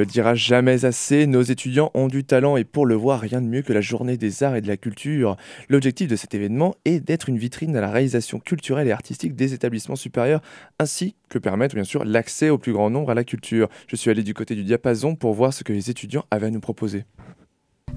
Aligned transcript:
On 0.00 0.02
ne 0.02 0.06
le 0.06 0.12
dira 0.12 0.34
jamais 0.34 0.86
assez, 0.86 1.26
nos 1.26 1.42
étudiants 1.42 1.90
ont 1.92 2.08
du 2.08 2.24
talent 2.24 2.56
et 2.56 2.64
pour 2.64 2.86
le 2.86 2.94
voir, 2.94 3.20
rien 3.20 3.42
de 3.42 3.46
mieux 3.46 3.60
que 3.60 3.74
la 3.74 3.82
journée 3.82 4.16
des 4.16 4.42
arts 4.42 4.56
et 4.56 4.62
de 4.62 4.66
la 4.66 4.78
culture. 4.78 5.36
L'objectif 5.68 6.08
de 6.08 6.16
cet 6.16 6.34
événement 6.34 6.74
est 6.86 7.00
d'être 7.00 7.28
une 7.28 7.36
vitrine 7.36 7.76
à 7.76 7.82
la 7.82 7.90
réalisation 7.90 8.40
culturelle 8.40 8.88
et 8.88 8.92
artistique 8.92 9.34
des 9.34 9.52
établissements 9.52 9.96
supérieurs, 9.96 10.40
ainsi 10.78 11.16
que 11.28 11.38
permettre 11.38 11.74
bien 11.74 11.84
sûr 11.84 12.02
l'accès 12.06 12.48
au 12.48 12.56
plus 12.56 12.72
grand 12.72 12.88
nombre 12.88 13.10
à 13.10 13.14
la 13.14 13.24
culture. 13.24 13.68
Je 13.88 13.96
suis 13.96 14.10
allé 14.10 14.22
du 14.22 14.32
côté 14.32 14.54
du 14.54 14.64
diapason 14.64 15.16
pour 15.16 15.34
voir 15.34 15.52
ce 15.52 15.64
que 15.64 15.74
les 15.74 15.90
étudiants 15.90 16.24
avaient 16.30 16.46
à 16.46 16.50
nous 16.50 16.60
proposer. 16.60 17.04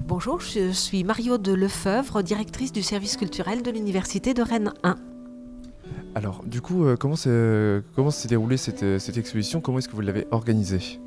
Bonjour, 0.06 0.42
je 0.42 0.72
suis 0.72 1.06
Mario 1.06 1.38
de 1.38 1.54
Lefebvre, 1.54 2.22
directrice 2.22 2.74
du 2.74 2.84
service 2.84 3.16
culturel 3.16 3.64
de 3.64 3.72
l'Université 3.72 4.34
de 4.34 4.42
Rennes 4.42 4.74
1. 4.84 4.98
Alors, 6.16 6.44
du 6.44 6.60
coup, 6.60 6.84
euh, 6.84 6.98
comment 6.98 7.16
s'est 8.12 8.28
déroulée 8.28 8.58
cette, 8.58 8.84
euh, 8.84 9.00
cette 9.00 9.18
exposition? 9.18 9.62
Comment 9.62 9.78
est-ce 9.78 9.88
que 9.88 9.96
vous 9.96 10.02
l'avez 10.02 10.28
organisée? 10.32 11.00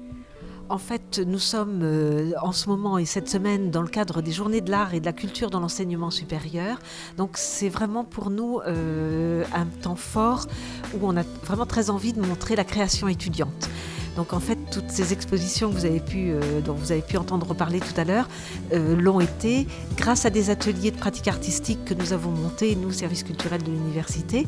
En 0.69 0.79
fait, 0.79 1.21
nous 1.25 1.39
sommes 1.39 1.81
euh, 1.83 2.33
en 2.43 2.53
ce 2.53 2.69
moment 2.69 2.99
et 2.99 3.05
cette 3.05 3.29
semaine 3.29 3.71
dans 3.71 3.83
le 3.83 3.89
cadre 3.89 4.23
des 4.23 4.33
journées 4.33 4.61
de 4.61 4.71
l'art 4.71 4.95
et 4.95 5.01
de 5.01 5.05
la 5.05 5.13
culture 5.13 5.51
dans 5.51 5.61
l'enseignement 5.61 6.11
supérieur. 6.11 6.79
Donc 7.17 7.33
c'est 7.35 7.69
vraiment 7.69 8.05
pour 8.05 8.31
nous 8.31 8.61
un 8.67 9.67
temps 9.83 9.97
fort 9.97 10.47
où 10.95 10.99
on 11.03 11.17
a 11.17 11.23
vraiment 11.45 11.67
très 11.67 11.91
envie 11.91 12.13
de 12.13 12.21
montrer 12.21 12.57
la 12.57 12.65
création 12.65 13.09
étudiante. 13.09 13.69
Donc 14.17 14.33
en 14.33 14.41
fait, 14.41 14.59
toutes 14.71 14.91
ces 14.91 15.13
expositions 15.13 15.71
que 15.71 15.75
vous 15.75 15.85
avez 15.85 16.01
pu, 16.01 16.33
dont 16.65 16.73
vous 16.73 16.91
avez 16.91 17.03
pu 17.03 17.17
entendre 17.17 17.55
parler 17.55 17.81
tout 17.81 18.01
à 18.01 18.05
l'heure 18.05 18.29
l'ont 18.73 19.21
été 19.21 19.67
grâce 19.97 20.25
à 20.25 20.31
des 20.31 20.51
ateliers 20.51 20.91
de 20.91 20.97
pratique 20.97 21.29
artistique 21.29 21.85
que 21.85 21.95
nous 21.95 22.13
avons 22.13 22.31
montés, 22.31 22.77
nous, 22.77 22.93
service 22.93 23.23
culturel 23.23 23.63
de 23.63 23.71
l'université, 23.71 24.47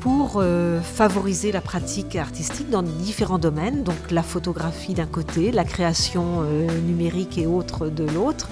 pour 0.00 0.34
euh, 0.36 0.80
favoriser 0.80 1.52
la 1.52 1.60
pratique 1.60 2.16
artistique 2.16 2.70
dans 2.70 2.82
différents 2.82 3.38
domaines, 3.38 3.82
donc 3.82 4.10
la 4.10 4.22
photographie 4.22 4.94
d'un 4.94 5.06
côté, 5.06 5.50
la 5.52 5.64
création 5.64 6.42
euh, 6.42 6.66
numérique 6.80 7.38
et 7.38 7.46
autres 7.46 7.88
de 7.88 8.04
l'autre. 8.04 8.48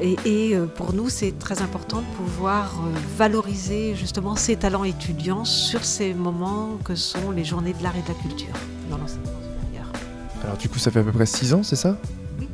Et, 0.00 0.16
euh, 0.54 0.66
pour 0.66 0.92
nous, 0.92 1.08
c'est 1.08 1.36
très 1.38 1.60
important 1.60 1.98
de 1.98 2.16
pouvoir 2.16 2.76
valoriser 3.16 3.96
justement 3.96 4.36
ces 4.36 4.54
talents 4.54 4.84
étudiants 4.84 5.44
sur 5.44 5.84
ces 5.84 6.14
moments 6.14 6.78
que 6.84 6.94
sont 6.94 7.32
les 7.32 7.44
journées 7.44 7.72
de 7.72 7.82
l'art 7.82 7.96
et 7.96 8.02
de 8.02 8.08
la 8.08 8.14
culture 8.14 8.54
dans 8.90 8.98
l'enseignement 8.98 9.32
supérieur. 9.42 9.92
Alors 10.44 10.56
du 10.56 10.68
coup, 10.68 10.78
ça 10.78 10.92
fait 10.92 11.00
à 11.00 11.02
peu 11.02 11.10
près 11.10 11.26
six 11.26 11.52
ans, 11.52 11.64
c'est 11.64 11.76
ça? 11.76 11.96
Oui. 12.38 12.48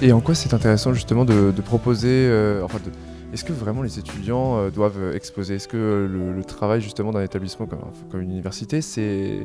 Et 0.00 0.12
en 0.12 0.20
quoi 0.20 0.34
c'est 0.34 0.54
intéressant 0.54 0.94
justement 0.94 1.26
de, 1.26 1.52
proposer, 1.62 2.30
enfin 2.64 2.78
de, 2.78 2.90
est-ce 3.32 3.44
que 3.44 3.52
vraiment 3.52 3.82
les 3.82 3.98
étudiants 3.98 4.58
euh, 4.58 4.70
doivent 4.70 5.14
exposer? 5.14 5.56
Est-ce 5.56 5.68
que 5.68 6.08
le, 6.10 6.44
travail 6.44 6.80
justement 6.80 7.10
d'un 7.10 7.22
établissement 7.22 7.66
comme, 7.66 8.22
une 8.22 8.30
université, 8.30 8.80
c'est, 8.80 9.40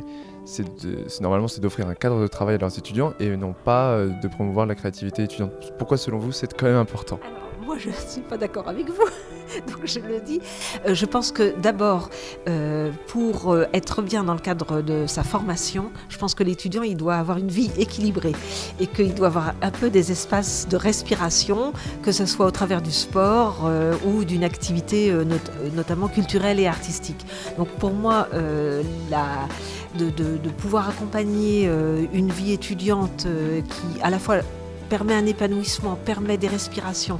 normalement 1.20 1.48
c'est 1.48 1.62
d'offrir 1.62 1.88
un 1.88 1.96
cadre 1.96 2.22
de 2.22 2.28
travail 2.28 2.56
à 2.56 2.58
leurs 2.60 2.78
étudiants 2.78 3.14
et 3.20 3.36
non 3.36 3.54
pas 3.54 3.92
euh, 3.92 4.10
de 4.22 4.28
promouvoir 4.28 4.66
la 4.66 4.76
créativité 4.76 5.24
étudiante? 5.24 5.52
Pourquoi 5.78 5.98
selon 5.98 6.20
vous 6.20 6.32
c'est 6.32 6.54
quand 6.54 6.68
même 6.68 6.76
important? 6.76 7.20
Moi, 7.66 7.78
je 7.78 7.90
ne 7.90 7.94
suis 7.94 8.22
pas 8.22 8.38
d'accord 8.38 8.68
avec 8.68 8.90
vous. 8.90 9.06
Donc, 9.68 9.86
je 9.86 10.00
le 10.00 10.20
dis. 10.20 10.40
Euh, 10.86 10.96
je 10.96 11.06
pense 11.06 11.32
que 11.32 11.58
d'abord, 11.60 12.10
euh, 12.48 12.92
pour 13.08 13.54
euh, 13.54 13.66
être 13.74 14.02
bien 14.02 14.24
dans 14.24 14.34
le 14.34 14.40
cadre 14.40 14.82
de 14.82 15.06
sa 15.08 15.24
formation, 15.24 15.92
je 16.10 16.18
pense 16.18 16.36
que 16.36 16.44
l'étudiant, 16.44 16.84
il 16.84 16.98
doit 16.98 17.16
avoir 17.16 17.38
une 17.38 17.50
vie 17.50 17.72
équilibrée 17.78 18.34
et 18.80 18.88
qu'il 18.88 19.14
doit 19.14 19.28
avoir 19.28 19.54
un 19.62 19.72
peu 19.72 19.90
des 19.90 20.12
espaces 20.12 20.68
de 20.70 20.78
respiration, 20.78 21.74
que 22.04 22.12
ce 22.12 22.26
soit 22.26 22.46
au 22.46 22.52
travers 22.52 22.82
du 22.82 22.92
sport 22.92 23.70
ou 24.06 24.24
d'une 24.24 24.44
activité 24.44 25.14
notamment 25.76 26.08
culturelle 26.08 26.60
et 26.60 26.68
artistique. 26.68 27.26
Donc, 27.58 27.68
pour 27.70 27.92
moi, 27.92 28.28
de, 29.96 30.50
pouvoir 30.58 30.90
accompagner 30.90 31.70
une 32.14 32.32
vie 32.32 32.54
étudiante 32.54 33.28
qui, 33.70 34.02
à 34.02 34.10
la 34.10 34.20
fois, 34.20 34.38
permet 34.92 35.14
un 35.14 35.26
épanouissement, 35.26 35.96
permet 35.96 36.38
des 36.38 36.50
respirations 36.50 37.18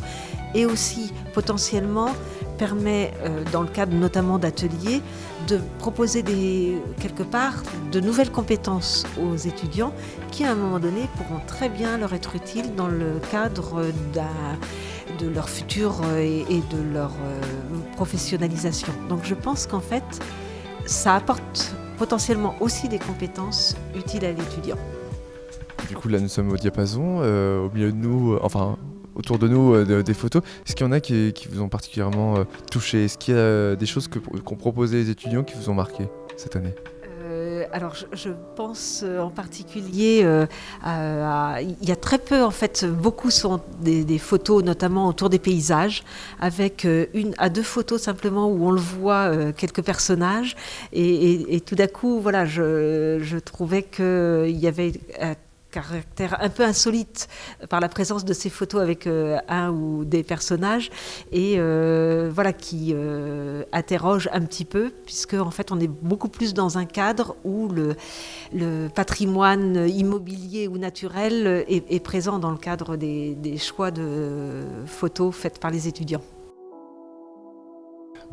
et 0.54 0.66
aussi 0.66 1.14
potentiellement 1.34 2.10
permet, 2.58 3.14
euh, 3.24 3.46
dans 3.54 3.62
le 3.62 3.70
cadre 3.70 3.94
notamment 3.96 4.38
d'ateliers, 4.40 5.02
de 5.48 5.58
proposer 5.80 6.22
des, 6.22 6.78
quelque 7.00 7.24
part 7.24 7.64
de 7.94 8.02
nouvelles 8.02 8.30
compétences 8.30 9.06
aux 9.24 9.38
étudiants 9.38 9.94
qui, 10.32 10.44
à 10.44 10.52
un 10.52 10.56
moment 10.56 10.80
donné, 10.80 11.08
pourront 11.16 11.40
très 11.48 11.70
bien 11.70 11.98
leur 11.98 12.14
être 12.14 12.36
utiles 12.36 12.76
dans 12.76 12.90
le 12.90 13.22
cadre 13.32 13.86
de 15.18 15.28
leur 15.30 15.48
futur 15.48 16.02
euh, 16.04 16.44
et, 16.50 16.62
de 16.76 16.94
leur 16.94 17.12
euh, 17.24 17.42
professionnalisation. 17.96 18.92
Donc 19.08 19.22
je 19.24 19.34
pense 19.34 19.66
qu'en 19.66 19.80
fait, 19.80 20.04
ça 20.86 21.16
apporte 21.16 21.74
potentiellement 21.98 22.54
aussi 22.60 22.90
des 22.90 23.00
compétences 23.00 23.78
utiles 23.96 24.26
à 24.26 24.34
l'étudiant. 24.34 24.78
Du 25.92 25.98
coup, 25.98 26.08
là, 26.08 26.22
nous 26.22 26.30
sommes 26.30 26.50
au 26.54 26.56
diapason. 26.56 27.18
Euh, 27.20 27.66
au 27.66 27.70
milieu 27.70 27.92
de 27.92 27.98
nous, 27.98 28.32
euh, 28.32 28.40
enfin, 28.44 28.78
autour 29.14 29.38
de 29.38 29.50
nous, 29.50 29.74
euh, 29.74 30.04
des 30.04 30.14
photos. 30.14 30.42
Est-ce 30.66 30.74
qu'il 30.74 30.86
y 30.86 30.90
en 30.90 30.94
a 30.94 31.02
qui, 31.02 31.34
vous 31.52 31.62
ont 31.62 31.68
particulièrement 31.68 32.46
touché? 32.72 33.04
Est-ce 33.04 33.18
qu'il 33.18 33.36
y 33.36 33.38
a 33.38 33.76
des 33.76 33.86
choses 33.86 34.08
qu'ont 34.08 34.56
proposé 34.56 35.00
les 35.00 35.10
étudiants 35.10 35.44
qui 35.44 35.54
vous 35.56 35.70
ont 35.70 35.74
marqué 35.74 36.08
cette 36.38 36.56
année? 36.56 36.74
Alors, 37.74 37.94
je, 38.14 38.30
pense 38.56 39.04
en 39.04 39.30
particulier, 39.30 40.26
il 40.86 41.88
y 41.88 41.92
a 41.92 41.96
très 42.00 42.18
peu, 42.20 42.42
en 42.42 42.52
fait, 42.52 42.86
beaucoup 42.86 43.30
sont 43.30 43.60
des, 43.82 44.18
photos, 44.18 44.64
notamment 44.64 45.08
autour 45.08 45.30
des 45.30 45.40
paysages, 45.40 46.04
avec 46.40 46.88
une 47.14 47.34
à 47.38 47.50
deux 47.50 47.64
photos 47.64 48.02
simplement 48.02 48.48
où 48.48 48.66
on 48.66 48.72
le 48.72 48.80
voit 48.80 49.52
quelques 49.54 49.84
personnages, 49.84 50.56
et, 50.94 51.62
tout 51.66 51.76
d'un 51.76 51.88
coup, 51.88 52.22
voilà, 52.22 52.46
je, 52.46 53.20
je 53.22 53.38
trouvais 53.38 53.84
qu'il 53.84 54.58
y 54.58 54.68
avait 54.68 54.94
caractère 55.72 56.38
un 56.42 56.50
peu 56.50 56.64
insolite 56.64 57.28
par 57.70 57.80
la 57.80 57.90
présence 57.90 58.26
de 58.26 58.34
ces 58.34 58.50
photos 58.50 58.82
avec 58.82 59.08
euh, 59.08 59.38
un 59.48 59.72
ou 59.72 60.06
des 60.06 60.24
personnages 60.24 60.92
et 61.32 61.56
euh, 61.58 62.30
voilà 62.34 62.54
qui 62.54 62.92
euh, 62.94 63.64
interroge 63.72 64.30
un 64.34 64.42
petit 64.42 64.66
peu 64.66 64.92
puisque 65.06 65.34
en 65.34 65.52
fait 65.52 65.72
on 65.72 65.80
est 65.80 65.88
beaucoup 65.88 66.28
plus 66.28 66.54
dans 66.54 66.78
un 66.78 66.86
cadre 66.86 67.36
où 67.44 67.70
le, 67.70 67.96
patrimoine 68.94 69.88
immobilier 69.88 70.68
ou 70.68 70.78
naturel 70.78 71.66
est, 71.68 72.04
présent 72.04 72.38
dans 72.40 72.52
le 72.52 72.58
cadre 72.58 72.98
des 72.98 73.58
choix 73.58 73.92
de 73.92 74.64
photos 74.86 75.34
faites 75.34 75.60
par 75.60 75.72
les 75.72 75.88
étudiants. 75.88 76.22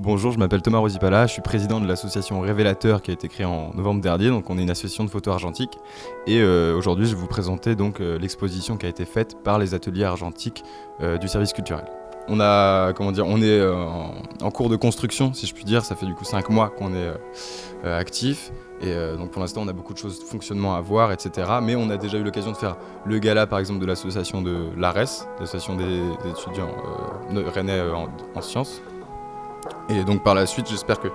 Bonjour, 0.01 0.31
je 0.31 0.39
m'appelle 0.39 0.63
Thomas 0.63 0.79
Rosipala, 0.79 1.27
je 1.27 1.33
suis 1.33 1.43
président 1.43 1.81
de 1.81 1.89
l'association 1.89 2.39
Révélateur 2.39 3.03
qui 3.03 3.11
a 3.11 3.15
été 3.15 3.27
créée 3.27 3.45
en 3.45 3.73
novembre 3.75 4.01
dernier, 4.01 4.29
donc 4.29 4.49
on 4.49 4.57
est 4.57 4.63
une 4.63 4.71
association 4.71 5.03
de 5.03 5.11
photos 5.11 5.33
argentiques. 5.33 5.77
Et 6.29 6.39
euh, 6.41 6.77
aujourd'hui, 6.77 7.05
je 7.07 7.17
vais 7.17 7.21
vous 7.21 7.27
présenter 7.27 7.75
donc 7.75 8.01
euh, 8.01 8.17
l'exposition 8.17 8.77
qui 8.77 8.87
a 8.87 8.89
été 8.89 9.05
faite 9.05 9.43
par 9.43 9.59
les 9.59 9.75
ateliers 9.75 10.05
argentiques 10.05 10.63
euh, 11.01 11.19
du 11.19 11.27
service 11.27 11.53
culturel. 11.53 11.85
On 12.29 12.39
a, 12.39 12.93
comment 12.93 13.11
dire, 13.11 13.27
on 13.27 13.43
est 13.43 13.61
en, 14.41 14.51
cours 14.53 14.69
de 14.69 14.77
construction, 14.77 15.33
si 15.33 15.47
je 15.47 15.55
puis 15.55 15.65
dire. 15.65 15.85
Ça 15.85 15.97
fait 15.97 16.07
du 16.07 16.15
coup 16.15 16.25
5 16.25 16.49
mois 16.51 16.69
qu'on 16.69 16.95
est 16.95 17.11
actif. 17.85 18.53
Et 18.83 18.95
donc 19.17 19.31
pour 19.31 19.41
l'instant, 19.41 19.63
on 19.65 19.69
a 19.69 19.73
beaucoup 19.73 19.95
de 19.95 19.99
choses 19.99 20.21
de 20.21 20.25
fonctionnement 20.25 20.77
à 20.77 20.83
voir, 20.83 21.11
etc. 21.11 21.49
Mais 21.63 21.75
on 21.75 21.89
a 21.89 21.97
déjà 21.97 22.19
eu 22.19 22.23
l'occasion 22.23 22.53
de 22.53 22.57
faire 22.59 22.77
le 23.07 23.19
gala, 23.19 23.47
par 23.47 23.61
exemple, 23.61 23.81
de 23.81 23.87
l'association 23.87 24.43
de 24.43 24.69
l'ARES, 24.77 25.27
l'association 25.41 25.75
des, 25.75 26.03
étudiants 26.31 26.69
rennais 27.55 27.81
en 28.35 28.43
sciences. 28.43 28.83
Et 29.89 30.05
donc 30.05 30.23
par 30.23 30.35
la 30.35 30.47
suite, 30.47 30.67
j'espère 30.69 31.01
que 31.01 31.09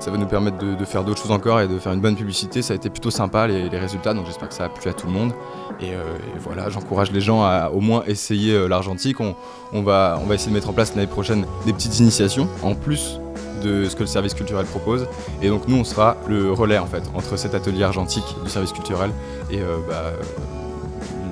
ça 0.00 0.10
va 0.10 0.18
nous 0.18 0.26
permettre 0.26 0.58
de, 0.58 0.84
faire 0.84 1.04
d'autres 1.04 1.22
choses 1.22 1.30
encore 1.30 1.60
et 1.60 1.68
de 1.68 1.78
faire 1.78 1.92
une 1.92 2.00
bonne 2.00 2.16
publicité. 2.16 2.60
Ça 2.62 2.72
a 2.72 2.76
été 2.76 2.90
plutôt 2.90 3.10
sympa 3.10 3.46
les, 3.46 3.68
résultats, 3.68 4.14
donc 4.14 4.26
j'espère 4.26 4.48
que 4.48 4.54
ça 4.54 4.64
a 4.64 4.68
plu 4.68 4.90
à 4.90 4.92
tout 4.92 5.06
le 5.06 5.12
monde. 5.12 5.32
Et, 5.80 5.94
euh, 5.94 6.02
voilà, 6.40 6.68
j'encourage 6.68 7.12
les 7.12 7.20
gens 7.20 7.42
à 7.42 7.70
au 7.72 7.80
moins 7.80 8.02
essayer 8.06 8.54
euh, 8.54 8.66
l'argentique. 8.66 9.18
On, 9.20 9.82
va, 9.82 10.20
essayer 10.32 10.50
de 10.50 10.54
mettre 10.54 10.70
en 10.70 10.72
place 10.72 10.94
l'année 10.94 11.06
prochaine 11.06 11.46
des 11.66 11.72
petites 11.72 12.00
initiations 12.00 12.48
en 12.62 12.74
plus 12.74 13.20
de 13.62 13.88
ce 13.88 13.94
que 13.94 14.00
le 14.00 14.06
service 14.06 14.34
culturel 14.34 14.66
propose. 14.66 15.06
Et 15.40 15.48
donc 15.48 15.68
nous, 15.68 15.76
on 15.76 15.84
sera 15.84 16.16
le 16.28 16.52
relais 16.52 16.78
en 16.78 16.86
fait 16.86 17.02
entre 17.14 17.36
cet 17.36 17.54
atelier 17.54 17.84
argentique 17.84 18.36
du 18.42 18.50
service 18.50 18.72
culturel 18.72 19.10
et 19.50 19.60
euh, 19.60 19.76
bah, 19.88 20.12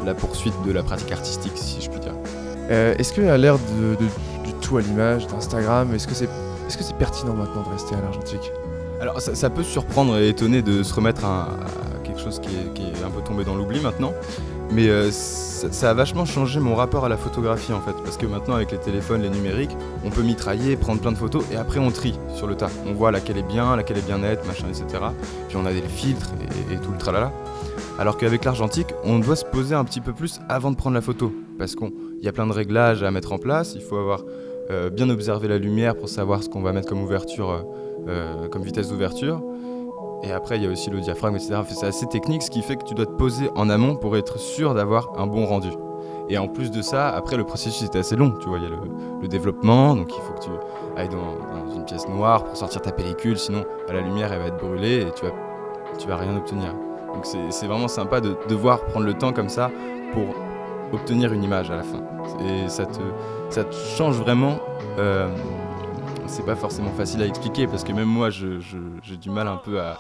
la 0.05 0.15
poursuite 0.15 0.55
de 0.65 0.71
la 0.71 0.83
pratique 0.83 1.11
artistique, 1.11 1.53
si 1.57 1.81
je 1.81 1.91
puis 1.91 2.01
dire. 2.01 2.13
est-ce 2.69 3.13
qu'à 3.13 3.39
l'ère 3.39 3.57
de, 3.59 3.97
du 3.97 4.53
tout 4.61 4.77
à 4.77 4.83
l'image, 4.83 5.27
d'Instagram, 5.27 5.93
est-ce 5.95 6.07
que 6.07 6.15
c'est 6.15 6.29
est-ce 6.67 6.79
que 6.79 6.85
c'est 6.85 6.97
pertinent 6.97 7.35
maintenant 7.35 7.63
de 7.63 7.71
rester 7.71 7.95
à 7.95 8.01
l'argentique? 8.01 8.53
Alors 9.01 9.21
ça, 9.21 9.51
peut 9.51 9.63
surprendre 9.63 10.17
et 10.19 10.29
étonner 10.29 10.63
de 10.63 10.83
se 10.83 10.95
remettre 10.95 11.25
à, 11.25 11.49
quelque 12.05 12.21
chose 12.21 12.41
qui 12.41 12.55
est, 12.55 13.05
un 13.05 13.11
peu 13.11 13.21
tombé 13.23 13.45
dans 13.45 13.55
l'oubli 13.55 13.81
maintenant. 13.81 14.13
Mais 14.71 14.89
euh, 14.89 15.11
ça, 15.11 15.91
a 15.91 15.95
vachement 15.95 16.25
changé 16.25 16.59
mon 16.59 16.75
rapport 16.75 17.05
à 17.05 17.09
la 17.09 17.17
photographie 17.17 17.73
en 17.73 17.81
fait. 17.81 17.93
Parce 18.03 18.17
que 18.17 18.25
maintenant 18.25 18.55
avec 18.55 18.73
les 18.73 18.79
téléphones, 18.79 19.23
les 19.23 19.29
numériques, 19.29 19.77
on 20.05 20.11
peut 20.11 20.23
mitrailler, 20.23 20.77
prendre 20.77 21.01
plein 21.01 21.13
de 21.13 21.19
photos 21.19 21.45
et 21.53 21.57
après 21.57 21.81
on 21.81 21.91
trie 21.91 22.15
sur 22.35 22.47
le 22.47 22.55
tas. 22.55 22.71
On 22.87 22.93
voit 22.93 23.11
laquelle 23.11 23.37
est 23.37 23.43
bien, 23.43 23.77
laquelle 23.77 23.99
est 23.99 24.07
bien 24.07 24.19
nette, 24.19 24.47
machin, 24.47 24.67
etc. 24.69 25.05
Puis 25.49 25.57
on 25.57 25.67
a 25.67 25.73
des 25.73 25.83
filtres 25.83 26.33
et, 26.73 26.77
tout 26.77 26.93
le 26.93 26.99
tralala. 26.99 27.31
Alors 27.99 28.17
qu'avec 28.17 28.45
l'argentique, 28.45 28.89
on 29.05 29.19
doit 29.19 29.37
se 29.37 29.45
poser 29.45 29.75
un 29.75 29.85
petit 29.85 30.01
peu 30.01 30.13
plus 30.13 30.41
avant 30.49 30.71
de 30.71 30.77
prendre 30.77 30.95
la 30.95 31.03
photo. 31.03 31.33
Parce 31.59 31.75
qu'il 31.75 31.91
y 32.23 32.29
a 32.29 32.33
plein 32.33 32.47
de 32.47 32.53
réglages 32.53 33.03
à 33.03 33.11
mettre 33.11 33.33
en 33.33 33.39
place, 33.39 33.75
il 33.75 33.83
faut 33.83 33.97
avoir 33.97 34.23
euh, 34.71 34.91
bien 34.91 35.11
observer 35.11 35.49
la 35.49 35.59
lumière 35.59 35.95
pour 35.95 36.09
savoir 36.09 36.43
ce 36.43 36.49
qu'on 36.49 36.63
va 36.63 36.73
mettre 36.73 36.89
comme 36.89 37.03
ouverture, 37.03 37.51
euh, 37.51 37.63
euh, 38.09 38.49
comme 38.49 38.63
vitesse 38.63 38.89
d'ouverture. 38.89 39.43
Et 40.23 40.33
après, 40.33 40.57
il 40.57 40.65
y 40.65 40.67
a 40.67 40.71
aussi 40.71 40.89
le 40.89 41.01
diaphragme, 41.01 41.37
etc. 41.37 41.61
C'est 41.69 41.87
assez 41.87 42.07
technique, 42.07 42.43
ce 42.43 42.51
qui 42.51 42.63
fait 42.63 42.77
que 42.77 42.85
tu 42.85 42.95
dois 42.95 43.05
te 43.05 43.13
poser 43.13 43.51
en 43.57 43.69
amont 43.69 43.95
pour 43.95 44.17
être 44.17 44.39
sûr 44.39 44.73
d'avoir 44.75 45.13
un 45.19 45.27
bon 45.27 45.45
rendu. 45.45 45.69
Et 46.31 46.39
en 46.39 46.49
plus 46.49 46.71
de 46.71 46.81
ça, 46.81 47.11
après, 47.11 47.37
le 47.37 47.45
processus 47.45 47.87
était 47.87 47.99
assez 47.99 48.17
long. 48.17 48.31
Tu 48.41 48.49
vois, 48.49 48.57
il 48.57 48.65
y 48.65 48.67
a 48.67 48.71
le, 48.71 49.29
développement, 49.29 49.97
donc 49.97 50.15
il 50.15 50.21
faut 50.21 50.35
que 50.35 50.41
tu 50.41 50.51
ailles 50.97 51.09
dans, 51.09 51.75
une 51.75 51.85
pièce 51.85 52.07
noire 52.09 52.45
pour 52.45 52.57
sortir 52.57 52.83
ta 52.83 52.93
pellicule, 52.93 53.39
sinon 53.39 53.65
à 53.89 53.95
la 53.95 54.03
lumière, 54.03 54.33
elle 54.33 54.41
va 54.41 54.47
être 54.49 54.59
brûlée 54.59 55.01
et 55.01 55.11
tu 55.13 55.25
vas, 55.25 55.33
tu 55.99 56.07
vas 56.07 56.17
rien 56.17 56.37
obtenir. 56.37 56.75
Donc 57.15 57.25
c'est 57.25 57.67
vraiment 57.67 57.89
sympa 57.89 58.21
de 58.21 58.37
devoir 58.49 58.85
prendre 58.85 59.07
le 59.07 59.15
temps 59.15 59.33
comme 59.33 59.49
ça 59.49 59.71
pour 60.13 60.25
obtenir 60.93 61.33
une 61.33 61.43
image 61.43 61.71
à 61.71 61.77
la 61.77 61.83
fin. 61.83 62.01
Et 62.47 62.69
ça 62.69 62.85
te, 62.85 63.01
ça 63.51 63.65
change 63.97 64.17
vraiment. 64.17 64.59
Euh, 64.99 65.29
c'est 66.27 66.45
pas 66.45 66.57
forcément 66.57 66.93
facile 66.97 67.23
à 67.23 67.27
expliquer 67.27 67.67
parce 67.67 67.85
que 67.85 67.93
même 67.93 68.09
moi 68.09 68.31
j'ai 68.31 69.17
du 69.21 69.31
mal 69.31 69.49
un 69.49 69.57
peu 69.57 69.81
à, 69.81 69.97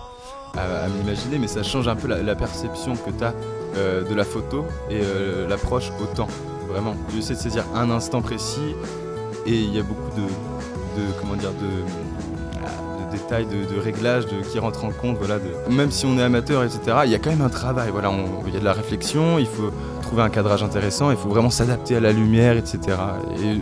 m'imaginer, 0.96 1.38
mais 1.38 1.48
ça 1.48 1.62
change 1.62 1.88
un 1.88 1.96
peu 1.96 2.08
la, 2.08 2.34
perception 2.34 2.94
que 2.94 3.10
tu 3.10 3.24
as 3.24 3.34
euh, 3.76 4.08
de 4.08 4.14
la 4.14 4.24
photo 4.24 4.64
et 4.88 5.00
euh, 5.02 5.48
l'approche 5.48 5.90
au 6.00 6.06
temps. 6.06 6.28
Vraiment, 6.68 6.94
tu 7.10 7.18
essaies 7.18 7.34
de 7.34 7.38
saisir 7.38 7.64
un 7.74 7.90
instant 7.90 8.22
précis 8.22 8.74
et 9.46 9.54
il 9.54 9.74
y 9.74 9.78
a 9.78 9.82
beaucoup 9.82 10.10
de, 10.16 10.22
de 10.22 11.12
comment 11.20 11.34
dire, 11.34 11.50
de, 11.50 13.04
de 13.04 13.16
détails, 13.16 13.46
de, 13.46 13.78
réglages 13.78 14.26
qui 14.50 14.58
rentrent 14.58 14.84
en 14.84 14.90
compte. 14.90 15.18
Voilà, 15.18 15.38
même 15.70 15.90
si 15.90 16.06
on 16.06 16.18
est 16.18 16.22
amateur, 16.22 16.62
etc., 16.62 16.98
il 17.04 17.10
y 17.10 17.14
a 17.14 17.18
quand 17.18 17.30
même 17.30 17.42
un 17.42 17.48
travail. 17.48 17.90
Voilà, 17.90 18.12
il 18.46 18.54
y 18.54 18.56
a 18.56 18.60
de 18.60 18.64
la 18.64 18.72
réflexion, 18.72 19.38
il 19.38 19.46
faut 19.46 19.70
un 20.22 20.30
cadrage 20.30 20.62
intéressant, 20.62 21.10
il 21.10 21.16
faut 21.16 21.28
vraiment 21.28 21.50
s'adapter 21.50 21.96
à 21.96 22.00
la 22.00 22.12
lumière, 22.12 22.56
etc. 22.56 22.78
Et 23.42 23.60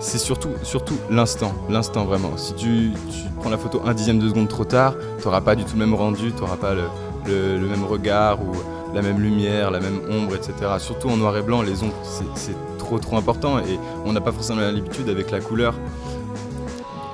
c'est 0.00 0.18
surtout, 0.18 0.50
surtout 0.62 0.96
l'instant, 1.10 1.52
l'instant 1.68 2.04
vraiment. 2.04 2.36
Si 2.36 2.54
tu, 2.54 2.92
prends 3.40 3.50
la 3.50 3.58
photo 3.58 3.82
un 3.84 3.94
dixième 3.94 4.18
de 4.18 4.28
seconde 4.28 4.48
trop 4.48 4.64
tard, 4.64 4.94
tu 5.18 5.24
n'auras 5.24 5.40
pas 5.40 5.54
du 5.54 5.64
tout 5.64 5.72
le 5.72 5.80
même 5.80 5.94
rendu, 5.94 6.32
tu 6.32 6.40
n'auras 6.40 6.56
pas 6.56 6.74
le, 6.74 7.58
même 7.58 7.84
regard 7.84 8.40
ou 8.40 8.52
la 8.94 9.02
même 9.02 9.18
lumière, 9.18 9.70
la 9.70 9.80
même 9.80 10.00
ombre, 10.10 10.34
etc. 10.34 10.54
Surtout 10.78 11.08
en 11.08 11.16
noir 11.16 11.36
et 11.36 11.42
blanc, 11.42 11.62
les 11.62 11.82
ombres, 11.82 11.94
c'est 12.34 12.78
trop 12.78 12.98
trop 12.98 13.16
important 13.16 13.58
et 13.58 13.78
on 14.04 14.12
n'a 14.12 14.20
pas 14.20 14.32
forcément 14.32 14.60
l'habitude 14.60 15.08
avec 15.08 15.30
la 15.30 15.40
couleur. 15.40 15.74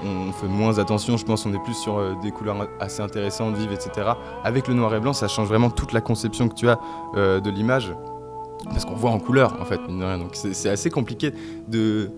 On 0.05 0.33
fait 0.33 0.47
moins 0.47 0.79
attention, 0.79 1.17
je 1.17 1.25
pense, 1.25 1.47
on 1.47 1.55
est 1.55 1.63
plus 1.65 1.75
sur 1.75 1.97
euh, 1.97 2.13
des 2.23 2.31
couleurs 2.31 2.69
assez 2.79 3.01
intéressantes, 3.01 3.57
vives, 3.57 3.73
etc. 3.73 4.11
Avec 4.45 4.69
le 4.69 4.75
noir 4.75 4.95
et 4.95 5.01
blanc, 5.01 5.15
ça 5.15 5.29
change 5.29 5.49
vraiment 5.49 5.71
toute 5.71 5.93
la 5.93 6.03
conception 6.03 6.49
que 6.49 6.55
tu 6.55 6.69
as 6.69 6.79
euh, 7.17 7.41
de 7.41 7.49
l'image 7.49 7.95
parce 8.65 8.85
qu'on 8.85 8.95
voit 8.95 9.11
en 9.11 9.19
couleur 9.19 9.61
en 9.61 9.65
fait, 9.65 9.81
Donc 9.87 10.35
c'est 10.35 10.69
assez 10.69 10.91
compliqué 10.91 11.33
de, 11.69 12.11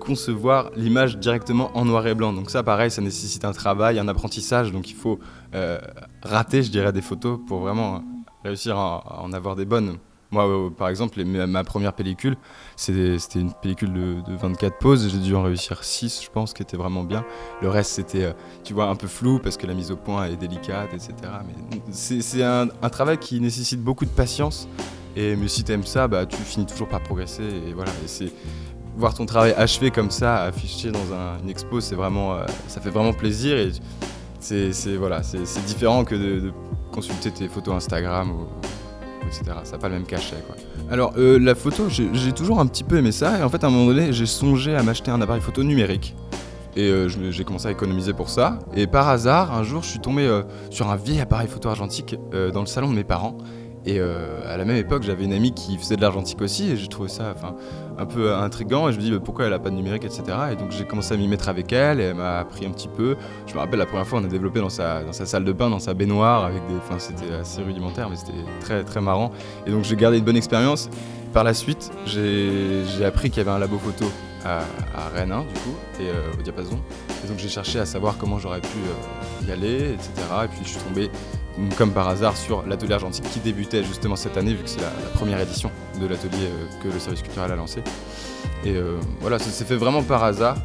concevoir 0.00 0.70
l'image 0.76 1.18
directement 1.18 1.70
en 1.74 1.84
noir 1.84 2.06
et 2.06 2.14
blanc. 2.14 2.32
Donc 2.32 2.50
ça, 2.50 2.62
pareil, 2.62 2.90
ça 2.90 3.02
nécessite 3.02 3.44
un 3.44 3.52
travail, 3.52 3.98
un 3.98 4.08
apprentissage. 4.08 4.72
Donc 4.72 4.90
il 4.90 4.96
faut 4.96 5.18
euh, 5.54 5.78
rater, 6.22 6.62
je 6.62 6.70
dirais, 6.70 6.92
des 6.92 7.02
photos 7.02 7.38
pour 7.46 7.60
vraiment 7.60 8.02
réussir 8.44 8.76
à, 8.76 9.22
en 9.22 9.32
avoir 9.32 9.56
des 9.56 9.64
bonnes. 9.64 9.98
Moi, 10.34 10.48
euh, 10.48 10.70
par 10.70 10.88
exemple, 10.88 11.22
ma 11.24 11.62
première 11.62 11.92
pellicule, 11.92 12.36
c'était 12.74 13.18
une 13.36 13.52
pellicule 13.52 13.92
de, 13.92 14.36
24 14.36 14.78
poses. 14.78 15.08
J'ai 15.08 15.18
dû 15.18 15.34
en 15.36 15.44
réussir 15.44 15.84
6, 15.84 16.24
je 16.24 16.30
pense, 16.30 16.52
qui 16.52 16.62
était 16.62 16.76
vraiment 16.76 17.04
bien. 17.04 17.24
Le 17.62 17.68
reste, 17.68 17.92
c'était, 17.92 18.24
euh, 18.24 18.32
tu 18.64 18.74
vois, 18.74 18.88
un 18.88 18.96
peu 18.96 19.06
flou 19.06 19.38
parce 19.38 19.56
que 19.56 19.66
la 19.66 19.74
mise 19.74 19.92
au 19.92 19.96
point 19.96 20.26
est 20.26 20.36
délicate, 20.36 20.92
etc. 20.92 21.14
Mais 21.46 21.82
c'est 21.92 22.42
un, 22.42 22.66
travail 22.90 23.18
qui 23.18 23.40
nécessite 23.40 23.80
beaucoup 23.80 24.04
de 24.04 24.10
patience. 24.10 24.68
Et 25.16 25.36
mais 25.36 25.48
si 25.48 25.64
t'aimes 25.64 25.84
ça, 25.84 26.08
bah, 26.08 26.26
tu 26.26 26.36
finis 26.36 26.66
toujours 26.66 26.88
par 26.88 27.02
progresser. 27.02 27.44
Et 27.68 27.72
voilà. 27.72 27.92
C'est 28.06 28.32
voir 28.96 29.14
ton 29.14 29.26
travail 29.26 29.54
achevé 29.56 29.90
comme 29.90 30.10
ça, 30.10 30.42
affiché 30.42 30.90
dans 30.90 31.04
une 31.42 31.50
expo, 31.50 31.80
c'est 31.80 31.94
vraiment, 31.94 32.34
euh, 32.34 32.46
ça 32.68 32.80
fait 32.80 32.90
vraiment 32.90 33.12
plaisir 33.12 33.56
et 33.56 33.72
c'est, 34.40 34.96
voilà, 34.96 35.22
c'est, 35.22 35.42
différent 35.66 36.04
que 36.04 36.14
de, 36.14 36.52
consulter 36.92 37.30
tes 37.32 37.48
photos 37.48 37.74
Instagram 37.74 38.30
etc. 39.26 39.42
Ça 39.64 39.72
n'a 39.72 39.78
pas 39.78 39.88
le 39.88 39.94
même 39.94 40.04
cachet. 40.04 40.36
Quoi. 40.46 40.54
Alors 40.90 41.14
euh, 41.16 41.38
la 41.40 41.54
photo, 41.54 41.88
j'ai, 41.88 42.32
toujours 42.32 42.60
un 42.60 42.66
petit 42.66 42.84
peu 42.84 42.98
aimé 42.98 43.10
ça 43.10 43.38
et 43.38 43.42
en 43.42 43.48
fait 43.48 43.64
à 43.64 43.66
un 43.66 43.70
moment 43.70 43.86
donné, 43.86 44.12
j'ai 44.12 44.26
songé 44.26 44.76
à 44.76 44.82
m'acheter 44.82 45.10
un 45.10 45.20
appareil 45.20 45.42
photo 45.42 45.62
numérique. 45.64 46.14
Et 46.76 46.88
euh, 46.88 47.08
j'ai 47.08 47.44
commencé 47.44 47.68
à 47.68 47.70
économiser 47.70 48.12
pour 48.12 48.28
ça. 48.28 48.58
Et 48.74 48.86
par 48.86 49.08
hasard, 49.08 49.54
un 49.54 49.62
jour, 49.62 49.82
je 49.82 49.88
suis 49.88 50.00
tombé 50.00 50.42
sur 50.70 50.90
un 50.90 50.96
vieil 50.96 51.20
appareil 51.20 51.48
photo 51.48 51.68
argentique 51.68 52.16
dans 52.32 52.60
le 52.60 52.66
salon 52.66 52.90
de 52.90 52.94
mes 52.94 53.04
parents. 53.04 53.38
Et 53.86 54.00
euh, 54.00 54.40
à 54.48 54.56
la 54.56 54.64
même 54.64 54.76
époque, 54.76 55.02
j'avais 55.02 55.24
une 55.24 55.32
amie 55.32 55.52
qui 55.52 55.76
faisait 55.76 55.96
de 55.96 56.00
l'argentique 56.00 56.40
aussi, 56.40 56.70
et 56.70 56.76
j'ai 56.76 56.88
trouvé 56.88 57.08
ça 57.08 57.34
un 57.98 58.06
peu 58.06 58.34
intriguant. 58.34 58.88
Et 58.88 58.92
je 58.92 58.98
me 58.98 59.02
dis 59.02 59.10
bah, 59.10 59.18
pourquoi 59.22 59.44
elle 59.44 59.52
a 59.52 59.58
pas 59.58 59.70
de 59.70 59.74
numérique, 59.74 60.04
etc. 60.04 60.22
Et 60.52 60.56
donc 60.56 60.70
j'ai 60.70 60.84
commencé 60.84 61.12
à 61.12 61.16
m'y 61.16 61.28
mettre 61.28 61.48
avec 61.48 61.72
elle, 61.72 62.00
et 62.00 62.04
elle 62.04 62.14
m'a 62.14 62.38
appris 62.38 62.64
un 62.64 62.70
petit 62.70 62.88
peu. 62.88 63.16
Je 63.46 63.54
me 63.54 63.58
rappelle 63.58 63.78
la 63.78 63.86
première 63.86 64.06
fois, 64.06 64.20
on 64.20 64.24
a 64.24 64.28
développé 64.28 64.60
dans 64.60 64.70
sa, 64.70 65.12
salle 65.12 65.44
de 65.44 65.52
bain, 65.52 65.68
dans 65.68 65.78
sa 65.78 65.92
baignoire, 65.92 66.44
avec 66.44 66.62
des, 66.66 66.98
c'était 66.98 67.34
assez 67.34 67.62
rudimentaire, 67.62 68.08
mais 68.08 68.16
c'était 68.16 68.32
très 68.60 68.84
très 68.84 69.00
marrant. 69.02 69.32
Et 69.66 69.70
donc 69.70 69.84
j'ai 69.84 69.96
gardé 69.96 70.18
une 70.18 70.24
bonne 70.24 70.36
expérience. 70.36 70.88
Par 71.34 71.44
la 71.44 71.52
suite, 71.52 71.90
j'ai 72.06 73.04
appris 73.04 73.28
qu'il 73.28 73.38
y 73.38 73.40
avait 73.40 73.50
un 73.50 73.58
labo 73.58 73.76
photo 73.76 74.06
à, 74.44 74.60
Rennes, 75.14 75.32
hein, 75.32 75.44
du 75.52 75.60
coup, 75.60 75.76
et 76.00 76.08
euh, 76.08 76.38
au 76.38 76.42
diapason. 76.42 76.78
Et 77.24 77.28
donc 77.28 77.38
j'ai 77.38 77.48
cherché 77.48 77.78
à 77.78 77.86
savoir 77.86 78.16
comment 78.18 78.38
j'aurais 78.38 78.60
pu 78.60 78.78
euh, 78.78 79.48
y 79.48 79.52
aller, 79.52 79.94
etc. 79.94 80.12
Et 80.44 80.48
puis 80.48 80.60
je 80.62 80.68
suis 80.68 80.80
tombé 80.80 81.10
comme 81.76 81.92
par 81.92 82.08
hasard 82.08 82.36
sur 82.36 82.66
l'atelier 82.66 82.94
argentique 82.94 83.24
qui 83.30 83.40
débutait 83.40 83.84
justement 83.84 84.16
cette 84.16 84.36
année 84.36 84.54
vu 84.54 84.62
que 84.62 84.68
c'est 84.68 84.80
la, 84.80 84.90
première 85.14 85.40
édition 85.40 85.70
de 86.00 86.06
l'atelier 86.06 86.46
euh, 86.46 86.82
que 86.82 86.92
le 86.92 86.98
service 86.98 87.22
culturel 87.22 87.50
a 87.52 87.56
lancé. 87.56 87.82
Et 88.64 88.76
euh, 88.76 88.98
voilà, 89.20 89.38
ça 89.38 89.50
s'est 89.50 89.64
fait 89.64 89.76
vraiment 89.76 90.02
par 90.02 90.24
hasard. 90.24 90.56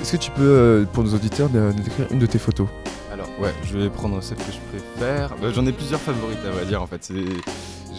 Est-ce 0.00 0.12
que 0.12 0.16
tu 0.16 0.30
peux, 0.30 0.42
euh, 0.42 0.84
pour 0.84 1.02
nos 1.02 1.14
auditeurs, 1.14 1.50
nous 1.52 1.72
décrire 1.72 2.06
une 2.10 2.18
de 2.18 2.26
tes 2.26 2.38
photos? 2.38 2.68
Alors 3.12 3.28
ouais, 3.40 3.52
je 3.64 3.76
vais 3.76 3.90
prendre 3.90 4.22
celle 4.22 4.38
que 4.38 4.52
je 4.52 4.78
préfère. 4.78 5.34
Bah, 5.40 5.48
j'en 5.52 5.66
ai 5.66 5.72
plusieurs 5.72 6.00
favorites 6.00 6.44
à 6.46 6.50
vrai 6.50 6.64
dire 6.66 6.82
en 6.82 6.86
fait. 6.86 7.12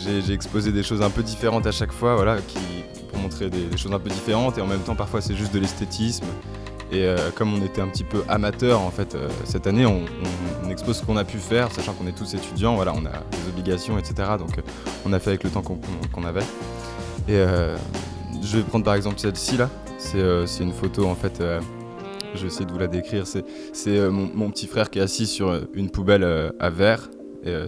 J'ai 0.02 0.34
exposé 0.34 0.72
des 0.72 0.84
choses 0.84 1.02
un 1.02 1.10
peu 1.10 1.24
différentes 1.24 1.68
à 1.68 1.74
chaque 1.74 1.92
fois, 1.92 2.16
voilà, 2.16 2.38
qui, 2.40 2.58
pour 3.10 3.20
montrer 3.20 3.50
des, 3.50 3.66
des 3.66 3.78
choses 3.78 3.92
un 3.92 4.00
peu 4.00 4.10
différentes 4.10 4.58
et 4.58 4.62
en 4.62 4.68
même 4.68 4.80
temps 4.80 4.96
parfois 4.96 5.20
c'est 5.20 5.36
juste 5.36 5.54
de 5.54 5.60
l'esthétisme. 5.60 6.26
Et 6.92 7.06
euh, 7.06 7.30
comme 7.36 7.54
on 7.54 7.64
était 7.64 7.82
un 7.82 7.88
petit 7.88 8.04
peu 8.04 8.24
amateur 8.28 8.82
en 8.82 8.90
fait 8.90 9.14
euh, 9.14 9.30
cette 9.44 9.68
année, 9.68 9.86
on, 9.86 10.02
expose 10.70 10.98
ce 10.98 11.06
qu'on 11.06 11.18
a 11.18 11.24
pu 11.24 11.38
faire, 11.38 11.72
sachant 11.72 11.94
qu'on 11.94 12.08
est 12.08 12.16
tous 12.16 12.36
étudiants, 12.36 12.76
voilà, 12.76 12.94
on 12.94 13.06
a 13.06 13.10
des 13.10 13.50
obligations, 13.50 13.98
etc. 13.98 14.32
Donc 14.38 14.58
euh, 14.58 14.62
on 15.06 15.14
a 15.14 15.20
fait 15.20 15.32
avec 15.32 15.44
le 15.44 15.50
temps 15.50 15.62
qu'on 15.62 16.24
avait. 16.24 16.44
Et 17.28 17.38
je 18.42 18.58
vais 18.58 18.64
prendre 18.64 18.86
par 18.86 18.96
exemple 18.96 19.20
celle-ci 19.20 19.58
là. 19.58 19.70
C'est 19.98 20.64
une 20.64 20.74
photo 20.74 21.06
en 21.06 21.16
fait. 21.16 21.44
je 22.34 22.42
vais 22.42 22.48
essayer 22.48 22.66
de 22.66 22.72
vous 22.72 22.80
la 22.80 22.88
décrire. 22.88 23.26
C'est 23.28 24.10
mon, 24.10 24.50
petit 24.50 24.68
frère 24.68 24.90
qui 24.90 25.00
est 25.00 25.02
assis 25.02 25.28
sur 25.28 25.60
une 25.74 25.90
poubelle 25.90 26.52
à 26.60 26.70
verre. 26.70 27.10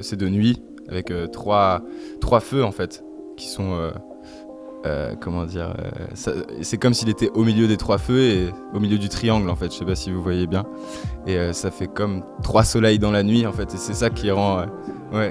C'est 0.01 0.16
de 0.16 0.30
nuit 0.30 0.62
avec 0.88 1.12
trois 1.32 1.82
feux 2.40 2.63
en 2.63 2.72
fait 2.72 3.04
qui 3.38 3.48
sont 3.48 3.92
euh, 4.86 5.14
comment 5.20 5.46
dire, 5.46 5.76
euh, 5.78 6.38
c'est 6.62 6.78
comme 6.78 6.96
s'il 6.96 7.10
était 7.10 7.30
au 7.36 7.44
milieu 7.44 7.68
des 7.68 7.78
trois 7.78 8.00
feux 8.00 8.22
et 8.22 8.50
au 8.74 8.80
milieu 8.80 8.98
du 8.98 9.10
triangle 9.10 9.50
en 9.50 9.56
fait. 9.56 9.72
Je 9.72 9.78
sais 9.78 9.86
pas 9.86 9.96
si 9.96 10.12
vous 10.12 10.24
voyez 10.24 10.48
bien. 10.48 10.66
Et 11.28 11.38
euh, 11.38 11.54
ça 11.54 11.70
fait 11.70 11.88
comme 11.88 12.24
trois 12.42 12.64
soleils 12.64 12.98
dans 12.98 13.12
la 13.12 13.22
nuit 13.22 13.46
en 13.46 13.52
fait. 13.52 13.74
Et 13.74 13.78
c'est 13.78 13.94
ça 13.94 14.10
qui 14.10 14.32
rend, 14.32 14.66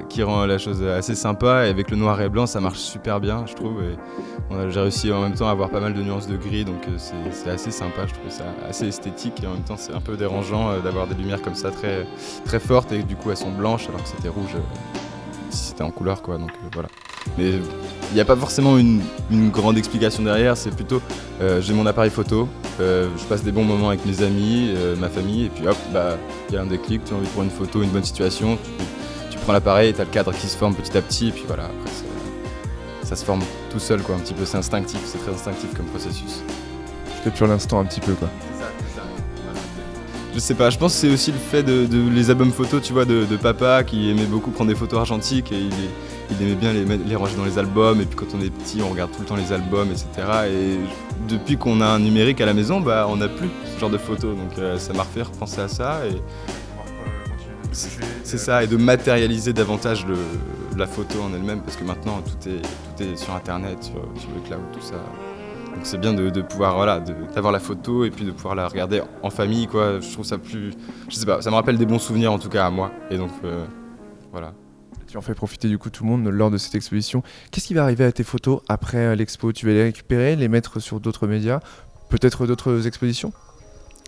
qui 0.08 0.22
rend 0.22 0.46
la 0.46 0.58
chose 0.58 0.82
assez 0.84 1.16
sympa. 1.16 1.66
Et 1.66 1.70
avec 1.70 1.90
le 1.90 1.96
noir 1.96 2.20
et 2.20 2.28
blanc, 2.28 2.46
ça 2.46 2.60
marche 2.60 2.78
super 2.78 3.20
bien, 3.20 3.44
je 3.46 3.54
trouve. 3.54 3.82
J'ai 4.68 4.80
réussi 4.80 5.12
en 5.12 5.20
même 5.22 5.34
temps 5.34 5.48
à 5.48 5.52
avoir 5.52 5.70
pas 5.70 5.80
mal 5.80 5.94
de 5.94 6.02
nuances 6.02 6.28
de 6.28 6.36
gris, 6.36 6.64
donc 6.64 6.86
c'est 7.32 7.50
assez 7.50 7.72
sympa. 7.72 8.06
Je 8.06 8.14
trouve 8.14 8.30
ça 8.30 8.44
assez 8.68 8.86
esthétique 8.86 9.42
et 9.42 9.46
en 9.46 9.54
même 9.54 9.62
temps 9.62 9.76
c'est 9.76 9.94
un 9.94 10.00
peu 10.00 10.16
dérangeant 10.16 10.78
d'avoir 10.78 11.08
des 11.08 11.14
lumières 11.14 11.42
comme 11.42 11.54
ça 11.56 11.70
très 11.70 12.06
très 12.44 12.60
fortes 12.60 12.92
et 12.92 13.02
du 13.02 13.16
coup 13.16 13.30
elles 13.30 13.36
sont 13.36 13.52
blanches 13.52 13.88
alors 13.88 14.02
que 14.02 14.08
c'était 14.08 14.28
rouge 14.28 14.56
si 15.50 15.68
c'était 15.70 15.82
en 15.82 15.90
couleur 15.90 16.22
quoi. 16.22 16.38
Donc 16.38 16.52
voilà. 16.72 16.88
Mais 17.38 17.52
il 18.10 18.14
n'y 18.14 18.20
a 18.20 18.24
pas 18.24 18.36
forcément 18.36 18.76
une, 18.76 19.00
grande 19.50 19.78
explication 19.78 20.22
derrière, 20.22 20.56
c'est 20.56 20.74
plutôt 20.74 21.00
euh, 21.40 21.60
j'ai 21.60 21.72
mon 21.72 21.86
appareil 21.86 22.10
photo, 22.10 22.48
euh, 22.80 23.08
je 23.16 23.24
passe 23.24 23.42
des 23.42 23.52
bons 23.52 23.64
moments 23.64 23.88
avec 23.88 24.04
mes 24.04 24.22
amis, 24.22 24.72
euh, 24.74 24.96
ma 24.96 25.08
famille, 25.08 25.46
et 25.46 25.48
puis 25.48 25.66
hop, 25.66 25.76
bah 25.92 26.16
il 26.48 26.54
y 26.56 26.58
a 26.58 26.62
un 26.62 26.66
déclic, 26.66 27.04
tu 27.04 27.14
as 27.14 27.16
envie 27.16 27.26
de 27.26 27.30
prendre 27.30 27.50
une 27.50 27.56
photo, 27.56 27.82
une 27.82 27.90
bonne 27.90 28.04
situation, 28.04 28.58
tu, 29.30 29.38
prends 29.38 29.52
l'appareil, 29.52 29.94
tu 29.94 30.00
as 30.00 30.04
le 30.04 30.10
cadre 30.10 30.32
qui 30.32 30.48
se 30.48 30.56
forme 30.56 30.74
petit 30.74 30.96
à 30.96 31.02
petit, 31.02 31.28
et 31.28 31.32
puis 31.32 31.44
voilà, 31.46 31.64
après 31.64 31.90
ça, 33.04 33.16
se 33.16 33.24
forme 33.24 33.42
tout 33.70 33.78
seul 33.78 34.02
quoi, 34.02 34.16
un 34.16 34.18
petit 34.18 34.34
peu, 34.34 34.44
c'est 34.44 34.58
instinctif, 34.58 35.00
c'est 35.04 35.18
très 35.18 35.32
instinctif 35.32 35.72
comme 35.74 35.86
processus. 35.86 36.42
Tu 37.22 37.30
fais 37.30 37.46
l'instant 37.46 37.80
un 37.80 37.84
petit 37.84 38.00
peu 38.00 38.12
quoi. 38.14 38.28
Je 40.32 40.38
sais 40.38 40.54
pas, 40.54 40.70
je 40.70 40.78
pense 40.78 40.94
que 40.94 41.00
c'est 41.00 41.12
aussi 41.12 41.32
le 41.32 41.38
fait 41.38 41.62
de, 41.64 41.88
les 42.08 42.30
albums 42.30 42.52
photos, 42.52 42.80
tu 42.82 42.92
vois, 42.92 43.04
de, 43.04 43.24
papa 43.36 43.82
qui 43.82 44.10
aimait 44.10 44.26
beaucoup 44.26 44.50
prendre 44.50 44.70
des 44.70 44.76
photos 44.76 45.00
argentiques 45.00 45.50
et 45.50 45.58
il, 45.58 45.72
il 46.30 46.46
aimait 46.46 46.54
bien 46.54 46.72
les, 46.72 46.84
les, 46.84 47.16
ranger 47.16 47.36
dans 47.36 47.44
les 47.44 47.58
albums. 47.58 48.00
Et 48.00 48.04
puis 48.04 48.16
quand 48.16 48.34
on 48.34 48.40
est 48.40 48.50
petit, 48.50 48.82
on 48.82 48.90
regarde 48.90 49.10
tout 49.10 49.20
le 49.20 49.26
temps 49.26 49.36
les 49.36 49.52
albums, 49.52 49.88
etc. 49.90 50.06
Et 50.48 50.78
depuis 51.28 51.56
qu'on 51.56 51.80
a 51.80 51.86
un 51.86 51.98
numérique 51.98 52.40
à 52.40 52.46
la 52.46 52.54
maison, 52.54 52.80
bah 52.80 53.06
on 53.08 53.16
n'a 53.16 53.28
plus 53.28 53.48
ce 53.74 53.80
genre 53.80 53.90
de 53.90 53.98
photos. 53.98 54.36
Donc 54.36 54.58
euh, 54.58 54.78
ça 54.78 54.92
m'a 54.92 55.02
refait 55.02 55.22
repenser 55.22 55.60
à 55.60 55.68
ça. 55.68 56.00
Et 56.06 56.16
c'est 57.72 58.38
ça, 58.38 58.64
et 58.64 58.66
de 58.66 58.76
matérialiser 58.76 59.52
davantage 59.52 60.04
la 60.76 60.86
photo 60.86 61.20
en 61.22 61.34
elle-même, 61.34 61.60
parce 61.60 61.76
que 61.76 61.84
maintenant 61.84 62.22
tout 62.22 62.48
est, 62.48 62.62
tout 62.62 63.02
est 63.02 63.16
sur 63.16 63.34
internet, 63.34 63.82
sur, 63.82 64.30
le 64.34 64.40
cloud, 64.40 64.60
tout 64.72 64.80
ça. 64.80 64.94
Donc 65.74 65.84
c'est 65.84 65.98
bien 65.98 66.12
de, 66.12 66.40
pouvoir 66.40 66.74
voilà, 66.74 67.00
d'avoir 67.00 67.52
la 67.52 67.60
photo 67.60 68.04
et 68.04 68.10
puis 68.10 68.24
de 68.24 68.32
pouvoir 68.32 68.54
la 68.54 68.66
regarder 68.66 69.02
en 69.22 69.30
famille 69.30 69.66
quoi. 69.66 70.00
Je 70.00 70.12
trouve 70.12 70.24
ça 70.24 70.38
plus, 70.38 70.72
je 71.08 71.14
sais 71.14 71.26
pas, 71.26 71.40
ça 71.42 71.50
me 71.50 71.54
rappelle 71.54 71.78
des 71.78 71.86
bons 71.86 71.98
souvenirs 71.98 72.32
en 72.32 72.38
tout 72.38 72.48
cas 72.48 72.66
à 72.66 72.70
moi. 72.70 72.90
Et 73.10 73.16
donc 73.16 73.30
euh, 73.44 73.64
voilà. 74.32 74.52
Tu 75.10 75.16
en 75.16 75.22
fais 75.22 75.34
profiter 75.34 75.66
du 75.66 75.76
coup 75.76 75.90
tout 75.90 76.04
le 76.04 76.08
monde 76.08 76.28
lors 76.28 76.52
de 76.52 76.56
cette 76.56 76.76
exposition. 76.76 77.24
Qu'est-ce 77.50 77.66
qui 77.66 77.74
va 77.74 77.82
arriver 77.82 78.04
à 78.04 78.12
tes 78.12 78.22
photos 78.22 78.60
après 78.68 78.98
euh, 78.98 79.16
l'expo? 79.16 79.52
Tu 79.52 79.66
vas 79.66 79.72
les 79.72 79.82
récupérer, 79.82 80.36
les 80.36 80.46
mettre 80.46 80.78
sur 80.78 81.00
d'autres 81.00 81.26
médias, 81.26 81.58
peut-être 82.10 82.46
d'autres 82.46 82.86
expositions? 82.86 83.32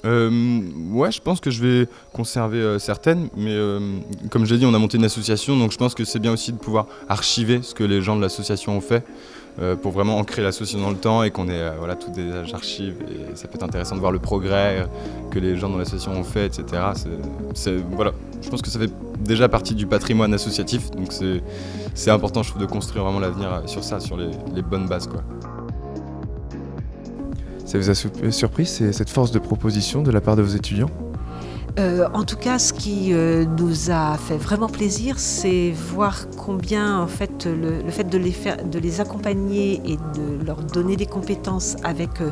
Euh, 0.04 0.60
ouais, 0.90 1.10
je 1.10 1.20
pense 1.20 1.40
que 1.40 1.50
je 1.50 1.60
vais 1.60 1.88
conserver 2.12 2.58
euh, 2.58 2.78
certaines, 2.78 3.28
mais 3.36 3.50
euh, 3.50 3.98
comme 4.30 4.44
je 4.46 4.54
l'ai 4.54 4.60
dit, 4.60 4.66
on 4.66 4.74
a 4.74 4.78
monté 4.78 4.96
une 4.96 5.04
association, 5.04 5.56
donc 5.56 5.72
je 5.72 5.76
pense 5.76 5.94
que 5.94 6.04
c'est 6.04 6.20
bien 6.20 6.32
aussi 6.32 6.52
de 6.52 6.58
pouvoir 6.58 6.86
archiver 7.08 7.62
ce 7.62 7.74
que 7.74 7.84
les 7.84 8.00
gens 8.00 8.14
de 8.14 8.20
l'association 8.20 8.76
ont 8.76 8.80
fait 8.80 9.04
pour 9.82 9.92
vraiment 9.92 10.18
ancrer 10.18 10.42
l'association 10.42 10.80
dans 10.80 10.90
le 10.90 10.96
temps 10.96 11.22
et 11.22 11.30
qu'on 11.30 11.48
ait 11.48 11.76
voilà, 11.78 11.94
toutes 11.94 12.12
des 12.12 12.32
archives. 12.52 12.96
Et 13.08 13.36
ça 13.36 13.48
peut 13.48 13.56
être 13.56 13.62
intéressant 13.62 13.94
de 13.94 14.00
voir 14.00 14.12
le 14.12 14.18
progrès 14.18 14.86
que 15.30 15.38
les 15.38 15.56
gens 15.56 15.68
dans 15.68 15.78
l'association 15.78 16.12
ont 16.12 16.24
fait, 16.24 16.46
etc. 16.46 16.82
voilà, 17.94 18.12
je 18.40 18.48
pense 18.48 18.62
que 18.62 18.70
ça 18.70 18.78
fait 18.78 18.90
déjà 19.20 19.48
partie 19.48 19.74
du 19.74 19.86
patrimoine 19.86 20.32
associatif, 20.34 20.90
donc 20.90 21.12
c'est 21.94 22.10
important, 22.10 22.42
je 22.42 22.50
trouve, 22.50 22.62
de 22.62 22.66
construire 22.66 23.04
vraiment 23.04 23.20
l'avenir 23.20 23.62
sur 23.66 23.84
ça, 23.84 24.00
sur 24.00 24.16
les, 24.16 24.30
les 24.54 24.62
bonnes 24.62 24.88
bases. 24.88 25.06
Quoi. 25.06 25.22
Ça 27.64 27.78
vous 27.78 27.88
a 27.88 27.94
surpris 28.30 28.66
cette 28.66 29.08
force 29.08 29.30
de 29.30 29.38
proposition 29.38 30.02
de 30.02 30.10
la 30.10 30.20
part 30.20 30.36
de 30.36 30.42
vos 30.42 30.54
étudiants? 30.54 30.90
Euh, 31.78 32.06
en 32.12 32.24
tout 32.24 32.36
cas, 32.36 32.58
ce 32.58 32.74
qui 32.74 33.14
euh, 33.14 33.46
nous 33.58 33.90
a 33.90 34.18
fait 34.18 34.36
vraiment 34.36 34.68
plaisir, 34.68 35.18
c'est 35.18 35.70
voir 35.70 36.26
combien, 36.36 37.00
en 37.00 37.06
fait, 37.06 37.46
le, 37.46 37.90
fait 37.90 38.04
de 38.04 38.18
les, 38.78 39.00
accompagner 39.00 39.80
et 39.86 39.96
de 39.96 40.44
leur 40.44 40.62
donner 40.62 40.96
des 40.96 41.06
compétences 41.06 41.76
avec 41.82 42.20
euh, 42.20 42.30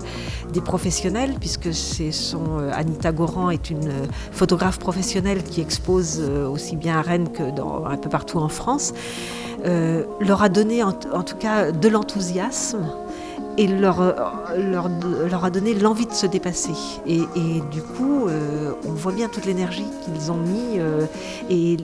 des 0.53 0.61
professionnels, 0.61 1.35
puisque 1.41 1.73
c'est 1.73 2.13
son 2.13 2.59
Anita 2.73 3.13
Goran 3.13 3.51
est 3.51 3.71
une 3.71 3.91
photographe 4.31 4.79
professionnelle 4.79 5.43
qui 5.43 5.63
expose 5.63 6.21
aussi 6.21 6.77
bien 6.77 6.99
à 6.99 7.03
Rennes 7.03 7.31
que 7.33 7.43
un 7.43 7.97
peu 7.97 8.11
partout 8.11 8.39
en 8.39 8.49
France, 8.49 8.93
leur 9.65 10.43
a 10.43 10.49
donné 10.49 10.83
en 10.83 10.93
tout 10.93 11.37
cas 11.37 11.73
de 11.73 11.89
l'enthousiasme 11.89 12.87
et 13.61 13.67
leur, 13.67 14.01
euh, 14.01 14.13
leur, 14.57 14.89
leur, 15.29 15.45
a 15.45 15.51
donné 15.51 15.75
l'envie 15.75 16.07
de 16.07 16.13
se 16.13 16.27
dépasser. 16.27 16.73
Et, 17.07 17.21
du 17.71 17.83
coup, 17.83 18.27
euh, 18.27 18.73
on 18.87 18.93
voit 18.93 19.13
bien 19.13 19.29
toute 19.29 19.45
l'énergie 19.45 19.85
qu'ils 20.05 20.33
ont 20.33 20.37
mis 20.37 20.79
euh, 20.79 21.05
et, 21.51 21.77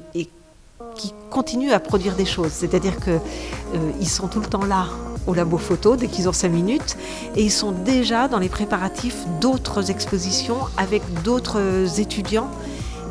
qui 0.95 1.13
continuent 1.31 1.73
à 1.73 1.81
produire 1.81 2.15
des 2.15 2.25
choses. 2.25 2.53
C'est-à-dire 2.53 2.95
qu'ils 2.97 4.09
sont 4.09 4.29
tout 4.29 4.41
le 4.41 4.47
temps 4.47 4.65
là 4.65 4.87
au 5.27 5.35
labo 5.35 5.59
photo 5.59 5.97
dès 5.97 6.07
qu'ils 6.07 6.29
ont 6.29 6.33
cinq 6.33 6.51
minutes 6.51 6.97
et 7.35 7.43
ils 7.43 7.51
sont 7.51 7.73
déjà 7.73 8.29
dans 8.29 8.39
les 8.39 8.49
préparatifs 8.49 9.27
d'autres 9.41 9.91
expositions 9.91 10.57
avec 10.79 11.03
d'autres 11.25 12.01
étudiants 12.01 12.49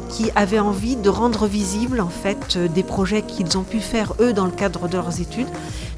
qui 0.10 0.32
avaient 0.36 0.60
envie 0.60 0.96
de 0.96 1.10
rendre 1.10 1.46
visibles 1.46 2.00
en 2.00 2.10
fait 2.10 2.58
des 2.58 2.84
projets 2.84 3.22
qu'ils 3.22 3.58
ont 3.58 3.64
pu 3.64 3.80
faire 3.80 4.14
eux 4.20 4.34
dans 4.34 4.46
le 4.46 4.52
cadre 4.52 4.88
de 4.88 4.94
leurs 4.94 5.20
études, 5.22 5.50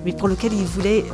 mais 0.03 0.11
pour 0.11 0.27
lesquels 0.27 0.53
ils 0.53 0.65
voulaient 0.65 1.05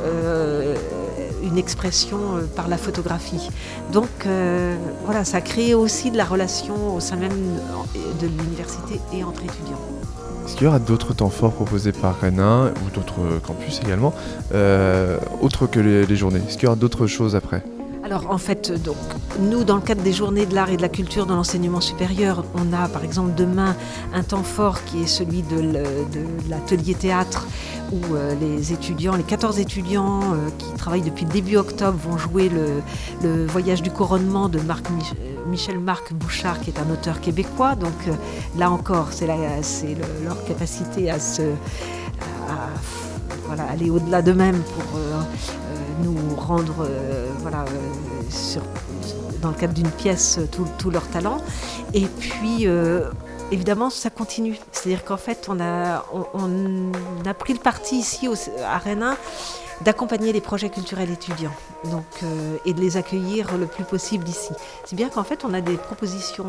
une 1.44 1.58
expression 1.58 2.18
euh, 2.18 2.46
par 2.56 2.68
la 2.68 2.76
photographie. 2.76 3.50
Donc 3.92 4.08
euh, 4.26 4.76
voilà, 5.04 5.24
ça 5.24 5.38
a 5.38 5.40
créé 5.40 5.74
aussi 5.74 6.10
de 6.10 6.16
la 6.16 6.24
relation 6.24 6.96
au 6.96 7.00
sein 7.00 7.16
même 7.16 7.32
de 8.20 8.26
l'université 8.26 9.00
et 9.12 9.22
entre 9.24 9.42
étudiants. 9.44 9.80
Est-ce 10.46 10.56
qu'il 10.56 10.64
y 10.64 10.68
aura 10.68 10.78
d'autres 10.78 11.14
temps 11.14 11.30
forts 11.30 11.52
proposés 11.52 11.92
par 11.92 12.20
Rennes 12.20 12.40
ou 12.40 12.90
d'autres 12.94 13.40
campus 13.46 13.80
également, 13.82 14.12
euh, 14.52 15.18
autres 15.40 15.66
que 15.66 15.80
les 15.80 16.16
journées? 16.16 16.40
Est-ce 16.46 16.54
qu'il 16.54 16.64
y 16.64 16.66
aura 16.66 16.76
d'autres 16.76 17.06
choses 17.06 17.34
après? 17.34 17.62
Alors 18.04 18.30
en 18.30 18.36
fait, 18.36 18.70
donc, 18.70 18.96
nous, 19.40 19.64
dans 19.64 19.76
le 19.76 19.80
cadre 19.80 20.02
des 20.02 20.12
journées 20.12 20.44
de 20.44 20.54
l'art 20.54 20.68
et 20.68 20.76
de 20.76 20.82
la 20.82 20.90
culture 20.90 21.24
dans 21.24 21.36
l'enseignement 21.36 21.80
supérieur, 21.80 22.44
on 22.54 22.70
a 22.74 22.86
par 22.86 23.02
exemple 23.02 23.34
demain 23.34 23.74
un 24.12 24.22
temps 24.22 24.42
fort 24.42 24.84
qui 24.84 25.04
est 25.04 25.06
celui 25.06 25.40
de 25.42 25.82
l'atelier 26.50 26.94
théâtre 26.94 27.46
où 27.92 28.14
euh, 28.14 28.34
les 28.38 28.74
étudiants, 28.74 29.16
les 29.16 29.22
14 29.22 29.58
étudiants 29.58 30.20
euh, 30.20 30.50
qui 30.58 30.70
travaillent 30.74 31.02
depuis 31.02 31.24
le 31.24 31.32
début 31.32 31.56
octobre 31.56 31.98
vont 31.98 32.18
jouer 32.18 32.50
le, 32.50 33.46
voyage 33.46 33.80
du 33.80 33.90
couronnement 33.90 34.50
de 34.50 34.60
Marc 34.60 34.84
Michel 35.46 35.78
Marc 35.78 36.12
Bouchard, 36.12 36.60
qui 36.60 36.70
est 36.70 36.78
un 36.78 36.92
auteur 36.92 37.22
québécois. 37.22 37.74
Donc 37.74 37.92
euh, 38.06 38.12
là 38.58 38.70
encore, 38.70 39.12
c'est 39.12 39.26
leur 39.26 40.44
capacité 40.44 41.10
à 41.10 41.18
se... 41.18 41.42
aller 43.62 43.90
au-delà 43.90 44.22
d'eux-mêmes 44.22 44.60
pour 44.60 45.00
nous 46.02 46.34
rendre 46.36 46.86
euh, 46.88 47.30
voilà, 47.40 47.64
euh, 47.64 48.60
dans 49.40 49.50
le 49.50 49.54
cadre 49.54 49.74
d'une 49.74 49.90
pièce 49.90 50.38
tout, 50.50 50.90
leur 50.90 51.06
talent. 51.08 51.38
Et 51.92 52.06
puis, 52.06 52.66
euh, 52.66 53.10
évidemment, 53.52 53.90
ça 53.90 54.10
continue. 54.10 54.58
C'est-à-dire 54.72 55.04
qu'en 55.04 55.16
fait, 55.16 55.46
on 55.48 55.60
a, 55.60 56.04
on, 56.34 56.92
a 57.24 57.34
pris 57.34 57.52
le 57.52 57.58
parti 57.58 57.98
ici 57.98 58.28
à 58.64 58.78
Rennes 58.78 59.14
d'accompagner 59.80 60.32
les 60.32 60.40
projets 60.40 60.70
culturels 60.70 61.10
étudiants 61.10 61.52
donc, 61.90 62.04
et 62.64 62.72
de 62.72 62.80
les 62.80 62.96
accueillir 62.96 63.58
le 63.58 63.66
plus 63.66 63.82
possible 63.82 64.26
ici. 64.28 64.52
C'est 64.84 64.94
bien 64.94 65.08
qu'en 65.08 65.24
fait, 65.24 65.44
on 65.44 65.52
a 65.52 65.60
des 65.60 65.76
propositions 65.76 66.46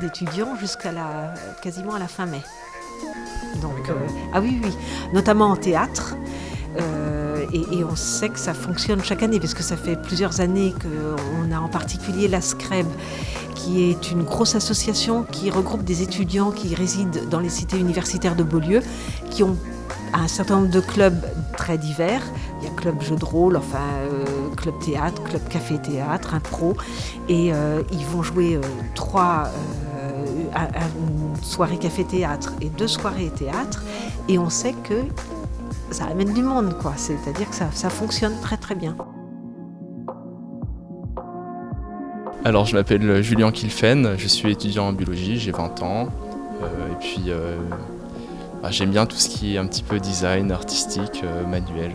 d'étudiants 0.00 0.56
jusqu'à 0.56 0.92
la, 0.92 1.34
quasiment 1.62 1.94
à 1.94 1.98
la 1.98 2.08
fin 2.08 2.24
mai. 2.24 2.40
Donc, 3.62 3.90
ah 4.32 4.40
oui, 4.40 4.60
oui, 4.62 4.70
notamment 5.12 5.46
en 5.46 5.56
théâtre. 5.56 6.16
Euh, 6.80 7.46
et, 7.52 7.84
on 7.84 7.96
sait 7.96 8.28
que 8.28 8.38
ça 8.38 8.54
fonctionne 8.54 9.02
chaque 9.02 9.22
année, 9.22 9.40
parce 9.40 9.54
que 9.54 9.62
ça 9.62 9.76
fait 9.76 9.96
plusieurs 9.96 10.40
années 10.40 10.74
qu'on 10.82 11.52
a 11.52 11.58
en 11.58 11.68
particulier 11.68 12.28
la 12.28 12.40
SCREB, 12.40 12.86
qui 13.54 13.90
est 13.90 14.10
une 14.10 14.22
grosse 14.22 14.54
association 14.54 15.24
qui 15.30 15.50
regroupe 15.50 15.84
des 15.84 16.02
étudiants 16.02 16.50
qui 16.50 16.74
résident 16.74 17.24
dans 17.30 17.40
les 17.40 17.48
cités 17.48 17.78
universitaires 17.78 18.36
de 18.36 18.42
Beaulieu, 18.42 18.82
qui 19.30 19.42
ont 19.42 19.56
un 20.12 20.28
certain 20.28 20.56
nombre 20.56 20.70
de 20.70 20.80
clubs 20.80 21.24
très 21.56 21.78
divers. 21.78 22.22
Il 22.60 22.64
y 22.64 22.70
a 22.70 22.74
club 22.74 23.00
jeu 23.02 23.16
de 23.16 23.24
rôle, 23.24 23.56
enfin 23.56 23.78
euh, 24.10 24.24
club 24.56 24.74
théâtre, 24.80 25.22
club 25.22 25.46
café 25.48 25.78
théâtre, 25.78 26.34
un 26.34 26.40
pro, 26.40 26.74
et 27.28 27.52
euh, 27.52 27.82
ils 27.92 28.04
vont 28.06 28.22
jouer 28.22 28.58
trois 28.94 29.50
soirée 31.42 31.78
café 31.78 32.04
théâtre 32.04 32.54
et 32.60 32.68
deux 32.68 32.88
soirées 32.88 33.30
théâtre, 33.30 33.82
et 34.28 34.38
on 34.38 34.50
sait 34.50 34.74
que 34.84 35.04
ça 35.90 36.06
amène 36.06 36.32
du 36.32 36.42
monde, 36.42 36.76
quoi. 36.80 36.94
C'est-à-dire 36.96 37.48
que 37.48 37.54
ça, 37.54 37.90
fonctionne 37.90 38.34
très 38.42 38.56
très 38.56 38.74
bien. 38.74 38.96
Alors, 42.44 42.66
je 42.66 42.74
m'appelle 42.74 43.22
Julien 43.22 43.50
Kilfen, 43.50 44.14
je 44.16 44.28
suis 44.28 44.52
étudiant 44.52 44.88
en 44.88 44.92
biologie, 44.92 45.38
j'ai 45.38 45.52
20 45.52 45.82
ans. 45.82 46.08
Euh, 46.62 46.92
et 46.92 46.96
puis, 47.00 47.24
euh, 47.28 47.56
bah, 48.62 48.70
j'aime 48.70 48.90
bien 48.90 49.06
tout 49.06 49.16
ce 49.16 49.28
qui 49.28 49.54
est 49.54 49.58
un 49.58 49.66
petit 49.66 49.82
peu 49.82 49.98
design, 49.98 50.52
artistique, 50.52 51.22
euh, 51.24 51.46
manuel. 51.46 51.92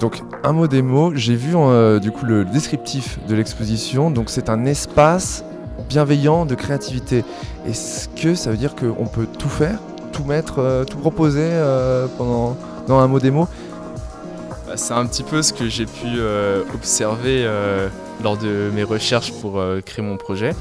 Donc, 0.00 0.22
un 0.42 0.52
mot 0.52 0.66
des 0.66 0.82
mots, 0.82 1.12
j'ai 1.14 1.36
vu 1.36 1.54
du 2.00 2.10
coup 2.10 2.26
le 2.26 2.44
descriptif 2.44 3.20
de 3.28 3.34
l'exposition. 3.36 4.10
Donc, 4.10 4.30
c'est 4.30 4.50
un 4.50 4.64
espace 4.64 5.44
bienveillant 5.88 6.46
de 6.46 6.54
créativité. 6.54 7.24
Est-ce 7.66 8.08
que 8.08 8.34
ça 8.34 8.50
veut 8.50 8.56
dire 8.56 8.74
qu'on 8.74 9.06
peut 9.06 9.26
tout 9.38 9.48
faire, 9.48 9.78
tout 10.12 10.24
mettre, 10.24 10.84
tout 10.88 10.98
proposer 10.98 11.50
pendant 12.18 12.56
dans 12.86 12.98
un 12.98 13.08
mot 13.08 13.20
démo 13.20 13.48
bah, 14.66 14.76
C'est 14.76 14.94
un 14.94 15.06
petit 15.06 15.22
peu 15.22 15.42
ce 15.42 15.52
que 15.52 15.68
j'ai 15.68 15.86
pu 15.86 16.06
euh, 16.06 16.62
observer 16.74 17.44
euh, 17.44 17.88
lors 18.22 18.36
de 18.36 18.70
mes 18.74 18.82
recherches 18.82 19.32
pour 19.32 19.58
euh, 19.58 19.80
créer 19.80 20.04
mon 20.04 20.16
projet. 20.16 20.54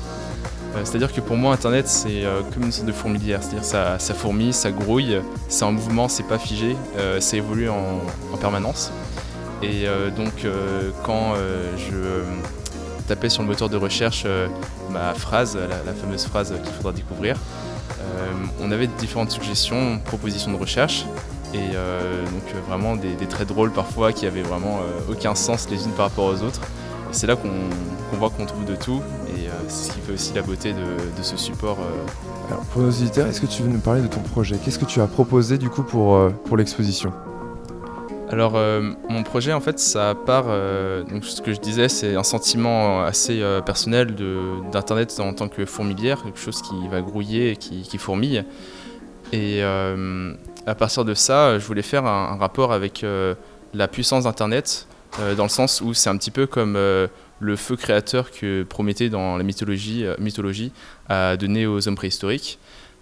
C'est-à-dire 0.85 1.11
que 1.11 1.19
pour 1.19 1.35
moi, 1.35 1.53
Internet, 1.53 1.89
c'est 1.89 2.23
comme 2.53 2.63
une 2.63 2.71
sorte 2.71 2.87
de 2.87 2.93
fourmilière. 2.93 3.43
C'est-à-dire 3.43 3.65
ça, 3.65 3.99
ça 3.99 4.13
fourmille, 4.13 4.53
ça 4.53 4.71
grouille, 4.71 5.19
c'est 5.49 5.65
en 5.65 5.73
mouvement, 5.73 6.07
c'est 6.07 6.23
pas 6.23 6.37
figé, 6.37 6.77
ça 7.19 7.35
évolue 7.35 7.67
en, 7.69 8.37
permanence. 8.39 8.89
Et 9.61 9.83
donc, 10.15 10.47
quand 11.03 11.33
je 11.75 12.23
tapais 13.07 13.29
sur 13.29 13.41
le 13.41 13.47
moteur 13.47 13.69
de 13.69 13.77
recherche 13.77 14.25
ma 14.89 15.13
phrase, 15.13 15.57
la, 15.57 15.93
fameuse 15.93 16.25
phrase 16.25 16.53
qu'il 16.63 16.73
faudra 16.73 16.91
découvrir, 16.91 17.37
on 18.61 18.71
avait 18.71 18.87
différentes 18.87 19.31
suggestions, 19.31 19.99
propositions 19.99 20.51
de 20.51 20.57
recherche. 20.57 21.05
Et 21.53 21.75
euh, 21.75 22.23
donc 22.25 22.43
euh, 22.55 22.59
vraiment 22.67 22.95
des, 22.95 23.15
traits 23.27 23.47
drôles 23.47 23.71
parfois 23.71 24.13
qui 24.13 24.25
avaient 24.25 24.41
vraiment 24.41 24.79
euh, 24.79 25.11
aucun 25.11 25.35
sens 25.35 25.67
les 25.69 25.83
unes 25.83 25.91
par 25.91 26.07
rapport 26.09 26.25
aux 26.25 26.43
autres. 26.43 26.61
C'est 27.11 27.27
là 27.27 27.35
qu'on 27.35 27.49
voit 28.17 28.29
qu'on 28.29 28.45
trouve 28.45 28.63
de 28.63 28.75
tout 28.75 29.01
et 29.27 29.49
c'est 29.67 29.89
ce 29.89 29.93
qui 29.93 29.99
fait 29.99 30.13
aussi 30.13 30.33
la 30.33 30.41
beauté 30.41 30.71
de, 30.71 31.23
ce 31.23 31.35
support. 31.35 31.77
Alors 32.49 32.63
pour 32.65 32.81
nos 32.81 32.89
auditeurs, 32.89 33.27
est-ce 33.27 33.41
que 33.41 33.47
tu 33.47 33.63
veux 33.63 33.69
nous 33.69 33.79
parler 33.79 34.01
de 34.01 34.07
ton 34.07 34.21
projet? 34.21 34.55
Qu'est-ce 34.63 34.79
que 34.79 34.85
tu 34.85 35.01
as 35.01 35.07
proposé 35.07 35.57
du 35.57 35.69
coup 35.69 35.83
pour 35.83 36.55
l'exposition? 36.55 37.11
Alors 38.31 38.53
mon 39.09 39.23
projet 39.23 39.51
en 39.51 39.59
fait 39.59 39.77
ça 39.77 40.15
part, 40.15 40.45
donc 41.09 41.25
ce 41.25 41.41
que 41.41 41.53
je 41.53 41.59
disais 41.59 41.89
c'est 41.89 42.15
un 42.15 42.23
sentiment 42.23 43.03
assez 43.03 43.43
personnel 43.65 44.15
d'internet 44.71 45.19
en 45.19 45.33
tant 45.33 45.49
que 45.49 45.65
fourmilière, 45.65 46.23
quelque 46.23 46.39
chose 46.39 46.61
qui 46.61 46.87
va 46.87 47.01
grouiller 47.01 47.51
et 47.51 47.55
qui, 47.57 47.97
fourmille. 47.97 48.45
Et 49.33 49.61
à 49.63 50.75
partir 50.75 51.05
de 51.05 51.13
ça, 51.13 51.59
je 51.59 51.65
voulais 51.65 51.81
faire 51.81 52.05
un, 52.05 52.37
rapport 52.37 52.71
avec 52.71 53.03
euh, 53.03 53.35
la 53.73 53.87
puissance 53.87 54.23
d'Internet 54.23 54.87
dans 55.35 55.43
le 55.43 55.49
sens 55.49 55.81
où 55.81 55.93
c'est 55.93 56.09
un 56.09 56.15
petit 56.15 56.31
peu 56.31 56.47
comme 56.47 56.75
le 56.75 57.55
feu 57.57 57.75
créateur 57.75 58.31
que 58.31 58.63
Prométhée 58.63 59.09
dans 59.09 59.35
la 59.35 59.43
mythologie, 59.43 60.05
mythologie 60.19 60.71
a 61.09 61.35
donné 61.35 61.65
aux 61.65 61.87
hommes 61.87 61.95
préhistoriques. 61.95 62.59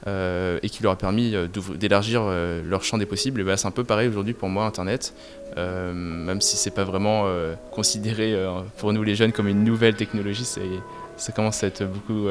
Et 0.07 0.69
qui 0.69 0.81
leur 0.81 0.93
a 0.93 0.95
permis 0.97 1.35
d'élargir 1.75 2.23
leur 2.23 2.83
champ 2.83 2.97
des 2.97 3.05
possibles. 3.05 3.41
Et 3.41 3.43
ben, 3.43 3.57
c'est 3.57 3.67
un 3.67 3.71
peu 3.71 3.83
pareil 3.83 4.07
aujourd'hui 4.07 4.33
pour 4.33 4.49
moi 4.49 4.65
Internet, 4.65 5.13
même 5.57 6.41
si 6.41 6.57
c'est 6.57 6.71
pas 6.71 6.83
vraiment 6.83 7.27
considéré 7.71 8.35
pour 8.77 8.93
nous 8.93 9.03
les 9.03 9.15
jeunes 9.15 9.31
comme 9.31 9.47
une 9.47 9.63
nouvelle 9.63 9.95
technologie, 9.95 10.45
ça 10.45 11.31
commence 11.33 11.63
à 11.63 11.67
être 11.67 11.83
beaucoup 11.83 12.27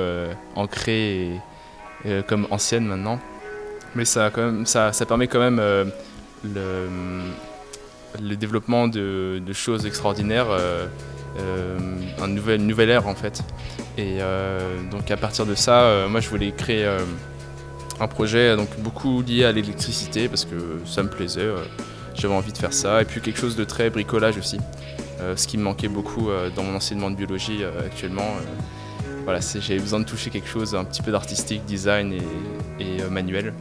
ancré 0.56 1.40
et, 2.04 2.22
comme 2.26 2.46
ancienne 2.50 2.86
maintenant. 2.86 3.20
Mais 3.94 4.04
ça, 4.04 4.30
permet 4.30 5.28
quand 5.28 5.40
même 5.40 5.60
le, 6.44 8.36
développement 8.36 8.88
de, 8.88 9.52
choses 9.52 9.86
extraordinaires, 9.86 10.50
euh, 10.50 10.86
euh, 11.38 11.78
une, 12.24 12.66
nouvelle, 12.66 12.90
ère 12.90 13.06
en 13.06 13.14
fait. 13.14 13.42
Et 13.96 14.18
euh, 14.20 14.60
donc 14.90 15.10
à 15.10 15.16
partir 15.16 15.46
de 15.46 15.54
ça, 15.54 16.06
moi 16.08 16.20
je 16.20 16.28
voulais 16.28 16.52
créer 16.52 16.88
un 18.00 18.08
projet 18.08 18.56
donc 18.56 18.68
beaucoup 18.78 19.22
lié 19.22 19.44
à 19.44 19.52
l'électricité 19.52 20.28
parce 20.28 20.44
que 20.44 20.80
ça 20.86 21.02
me 21.02 21.08
plaisait, 21.08 21.48
j'avais 22.14 22.34
envie 22.34 22.52
de 22.52 22.58
faire 22.58 22.72
ça, 22.72 23.02
et 23.02 23.04
puis 23.04 23.20
quelque 23.20 23.38
chose 23.38 23.56
de 23.56 23.64
très 23.64 23.90
bricolage 23.90 24.36
aussi, 24.38 24.58
ce 25.36 25.46
qui 25.46 25.58
me 25.58 25.64
manquait 25.64 25.88
beaucoup 25.88 26.28
dans 26.54 26.62
mon 26.62 26.76
enseignement 26.76 27.10
de 27.10 27.16
biologie 27.16 27.62
actuellement. 27.84 28.36
voilà, 29.24 29.40
j'avais 29.40 29.80
besoin 29.80 30.00
de 30.00 30.04
toucher 30.04 30.30
quelque 30.30 30.48
chose, 30.48 30.74
un 30.74 30.84
petit 30.84 31.02
peu 31.02 31.10
d'artistique, 31.10 31.64
design 31.64 32.14
et 32.78 33.02
manuel. 33.10 33.52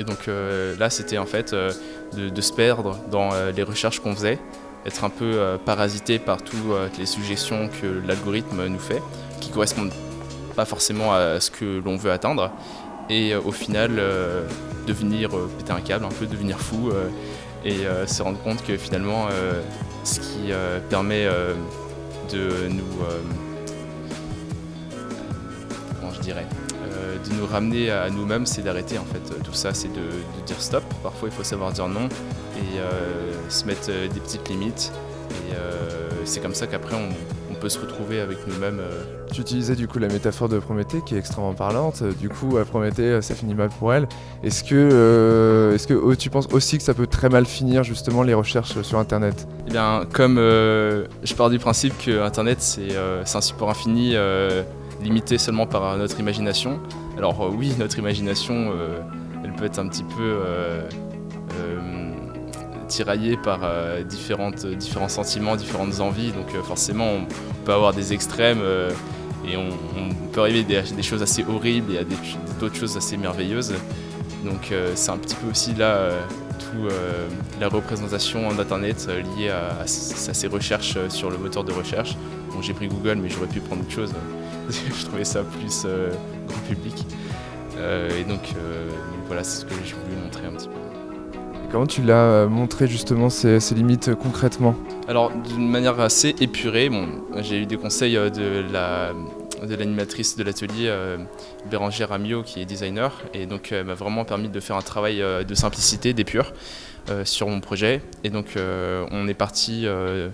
Et 0.00 0.04
donc 0.04 0.28
euh, 0.28 0.74
là, 0.78 0.88
c'était 0.88 1.18
en 1.18 1.26
fait 1.26 1.52
euh, 1.52 1.72
de, 2.14 2.40
se 2.40 2.52
perdre 2.54 2.98
dans 3.10 3.32
euh, 3.32 3.52
les 3.52 3.62
recherches 3.62 4.00
qu'on 4.00 4.14
faisait, 4.14 4.38
être 4.86 5.04
un 5.04 5.10
peu 5.10 5.58
parasité 5.66 6.18
par 6.18 6.40
toutes 6.40 6.98
les 6.98 7.04
suggestions 7.04 7.68
que 7.68 8.00
l'algorithme 8.06 8.66
nous 8.66 8.78
fait, 8.78 9.02
qui 9.38 9.50
correspondent 9.50 9.92
pas 10.56 10.64
forcément 10.64 11.12
à 11.12 11.38
ce 11.38 11.50
que 11.50 11.82
l'on 11.84 11.98
veut 11.98 12.10
atteindre, 12.10 12.50
et 13.10 13.34
au 13.34 13.52
final 13.52 14.00
devenir 14.86 15.30
péter 15.58 15.72
un 15.72 15.80
câble, 15.80 16.04
un 16.04 16.08
peu 16.08 16.26
devenir 16.26 16.58
fou, 16.58 16.90
et 17.64 17.78
se 18.06 18.22
rendre 18.22 18.40
compte 18.42 18.64
que 18.64 18.76
finalement, 18.76 19.28
ce 20.04 20.20
qui 20.20 20.52
permet 20.88 21.26
de 22.32 22.68
nous, 22.68 23.04
comment 26.00 26.12
je 26.14 26.20
dirais, 26.20 26.46
de 27.28 27.34
nous 27.34 27.46
ramener 27.46 27.90
à 27.90 28.08
nous-mêmes, 28.10 28.46
c'est 28.46 28.62
d'arrêter 28.62 28.98
en 28.98 29.04
fait 29.04 29.42
tout 29.42 29.52
ça, 29.52 29.74
c'est 29.74 29.92
de, 29.92 30.00
dire 30.46 30.60
stop. 30.60 30.84
Parfois 31.02 31.28
il 31.28 31.34
faut 31.34 31.44
savoir 31.44 31.72
dire 31.72 31.88
non 31.88 32.08
et 32.56 32.78
euh, 32.78 33.50
se 33.50 33.64
mettre 33.64 33.88
euh, 33.90 34.08
des 34.08 34.20
petites 34.20 34.48
limites. 34.48 34.92
Et 35.30 35.54
euh, 35.54 36.08
c'est 36.24 36.40
comme 36.40 36.54
ça 36.54 36.66
qu'après 36.66 36.96
on, 36.96 37.08
peut 37.60 37.68
se 37.68 37.78
retrouver 37.78 38.20
avec 38.20 38.38
nous-mêmes. 38.46 38.80
Tu 39.32 39.40
utilisais 39.40 39.76
du 39.76 39.86
coup 39.86 39.98
la 39.98 40.08
métaphore 40.08 40.48
de 40.48 40.58
Prométhée 40.58 41.00
qui 41.04 41.14
est 41.14 41.18
extrêmement 41.18 41.54
parlante. 41.54 42.02
Du 42.18 42.28
coup, 42.28 42.56
Prométhée, 42.68 43.20
ça 43.22 43.34
finit 43.34 43.54
mal 43.54 43.68
pour 43.68 43.92
elle. 43.92 44.08
Est-ce 44.42 44.64
que, 44.64 45.72
est-ce 45.74 45.86
que 45.86 45.94
oh, 45.94 46.14
tu 46.14 46.30
penses 46.30 46.48
aussi 46.52 46.78
que 46.78 46.82
ça 46.82 46.94
peut 46.94 47.06
très 47.06 47.28
mal 47.28 47.46
finir 47.46 47.84
justement 47.84 48.22
les 48.22 48.34
recherches 48.34 48.80
sur 48.82 48.98
Internet? 48.98 49.46
Eh 49.66 49.70
bien, 49.70 50.02
comme 50.12 50.36
je 50.36 51.34
pars 51.36 51.50
du 51.50 51.58
principe 51.58 51.96
que 51.98 52.22
Internet 52.22 52.60
c'est 52.60 52.96
un 52.96 53.40
support 53.40 53.70
infini 53.70 54.16
limité 55.02 55.38
seulement 55.38 55.66
par 55.66 55.96
notre 55.96 56.18
imagination. 56.20 56.80
Alors 57.16 57.42
euh, 57.42 57.50
oui, 57.54 57.74
notre 57.78 57.98
imagination, 57.98 58.72
euh, 58.74 59.00
elle 59.44 59.52
peut 59.52 59.64
être 59.64 59.78
un 59.78 59.88
petit 59.88 60.04
peu 60.04 60.40
euh, 62.90 62.96
tiraillée 62.96 63.36
par 63.36 63.60
différentes, 64.04 64.66
différents 64.66 65.08
sentiments, 65.08 65.56
différentes 65.56 66.00
envies. 66.00 66.32
Donc 66.32 66.50
forcément, 66.64 67.12
on 67.12 67.64
peut 67.64 67.72
avoir 67.72 67.92
des 67.92 68.12
extrêmes 68.12 68.62
et 69.46 69.56
on, 69.56 69.70
peut 70.32 70.40
arriver 70.40 70.62
des, 70.62 70.82
des, 70.82 71.02
choses 71.02 71.22
assez 71.22 71.44
horribles 71.48 71.92
et 71.92 71.98
à 71.98 72.04
d'autres 72.60 72.76
choses 72.76 72.96
assez 72.96 73.16
merveilleuses. 73.16 73.74
Donc 74.44 74.72
c'est 74.94 75.10
un 75.10 75.18
petit 75.18 75.34
peu 75.36 75.50
aussi 75.50 75.74
là 75.74 76.10
tout 76.58 76.88
la 77.60 77.68
représentation 77.68 78.52
d'Internet 78.52 79.08
liée 79.36 79.50
à, 79.50 79.82
à, 79.82 79.86
ces 79.86 80.46
recherches 80.46 80.98
sur 81.08 81.30
le 81.30 81.38
moteur 81.38 81.64
de 81.64 81.72
recherche. 81.72 82.16
J'ai 82.62 82.74
pris 82.74 82.88
Google, 82.88 83.16
mais 83.16 83.28
j'aurais 83.28 83.46
pu 83.46 83.60
prendre 83.60 83.82
autre 83.82 83.92
chose. 83.92 84.12
je 84.70 85.04
trouvais 85.06 85.24
ça 85.24 85.42
plus 85.42 85.84
euh, 85.84 86.12
grand 86.46 86.60
public. 86.68 87.06
Euh, 87.76 88.20
et 88.20 88.24
donc, 88.24 88.54
euh, 88.56 88.88
donc 88.88 89.26
voilà, 89.26 89.44
c'est 89.44 89.60
ce 89.60 89.64
que 89.64 89.74
j'ai 89.84 89.94
voulu 89.94 90.16
montrer 90.22 90.46
un 90.46 90.52
petit 90.52 90.68
peu. 90.68 90.99
Comment 91.70 91.86
tu 91.86 92.02
l'as 92.02 92.46
montré 92.46 92.86
justement 92.88 93.30
ces, 93.30 93.58
limites 93.74 94.14
concrètement? 94.14 94.74
Alors 95.08 95.30
d'une 95.30 95.68
manière 95.68 96.00
assez 96.00 96.34
épurée, 96.40 96.88
bon, 96.88 97.08
j'ai 97.42 97.62
eu 97.62 97.66
des 97.66 97.76
conseils 97.76 98.14
de 98.14 98.64
la 98.72 99.12
de 99.62 99.74
l'animatrice 99.74 100.36
de 100.36 100.42
l'atelier 100.42 100.90
Bérangère 101.70 102.12
Amio 102.12 102.42
qui 102.42 102.60
est 102.60 102.64
designer 102.64 103.12
et 103.34 103.44
donc 103.44 103.72
m'a 103.72 103.94
vraiment 103.94 104.24
permis 104.24 104.48
de 104.48 104.58
faire 104.58 104.76
un 104.76 104.82
travail 104.82 105.22
de 105.46 105.54
simplicité, 105.54 106.12
d'épure 106.12 106.52
sur 107.24 107.48
mon 107.48 107.60
projet. 107.60 108.00
Et 108.24 108.30
donc 108.30 108.56
on 108.56 109.28
est 109.28 109.34
parti 109.34 109.82
de, 109.82 110.30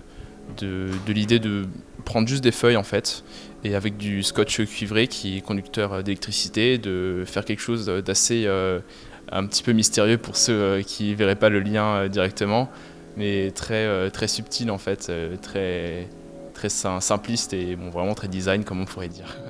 de 0.57 1.13
l'idée 1.13 1.39
de 1.39 1.65
prendre 2.05 2.27
juste 2.27 2.43
des 2.43 2.53
feuilles 2.53 2.77
en 2.77 2.83
fait 2.83 3.23
et 3.63 3.75
avec 3.75 3.97
du 3.97 4.23
scotch 4.23 4.63
cuivré 4.65 5.07
qui 5.07 5.37
est 5.37 5.41
conducteur 5.41 6.03
d'électricité, 6.03 6.77
de 6.77 7.23
faire 7.25 7.45
quelque 7.45 7.59
chose 7.59 7.85
d'assez 7.85 8.45
euh, 8.45 8.79
un 9.31 9.45
petit 9.45 9.63
peu 9.63 9.73
mystérieux 9.73 10.17
pour 10.17 10.37
ceux 10.37 10.53
euh, 10.53 10.81
qui 10.81 11.11
ne 11.11 11.15
verraient 11.15 11.35
pas 11.35 11.49
le 11.49 11.59
lien 11.59 11.85
euh, 11.85 12.07
directement, 12.07 12.69
mais 13.15 13.51
très, 13.51 14.09
très 14.11 14.27
subtil 14.27 14.69
en 14.69 14.77
fait, 14.77 15.11
très, 15.41 16.07
très 16.53 16.69
simpliste 16.69 17.53
et 17.53 17.75
bon, 17.75 17.89
vraiment 17.89 18.13
très 18.13 18.27
design 18.27 18.63
comme 18.63 18.81
on 18.81 18.85
pourrait 18.85 19.09
dire. 19.09 19.37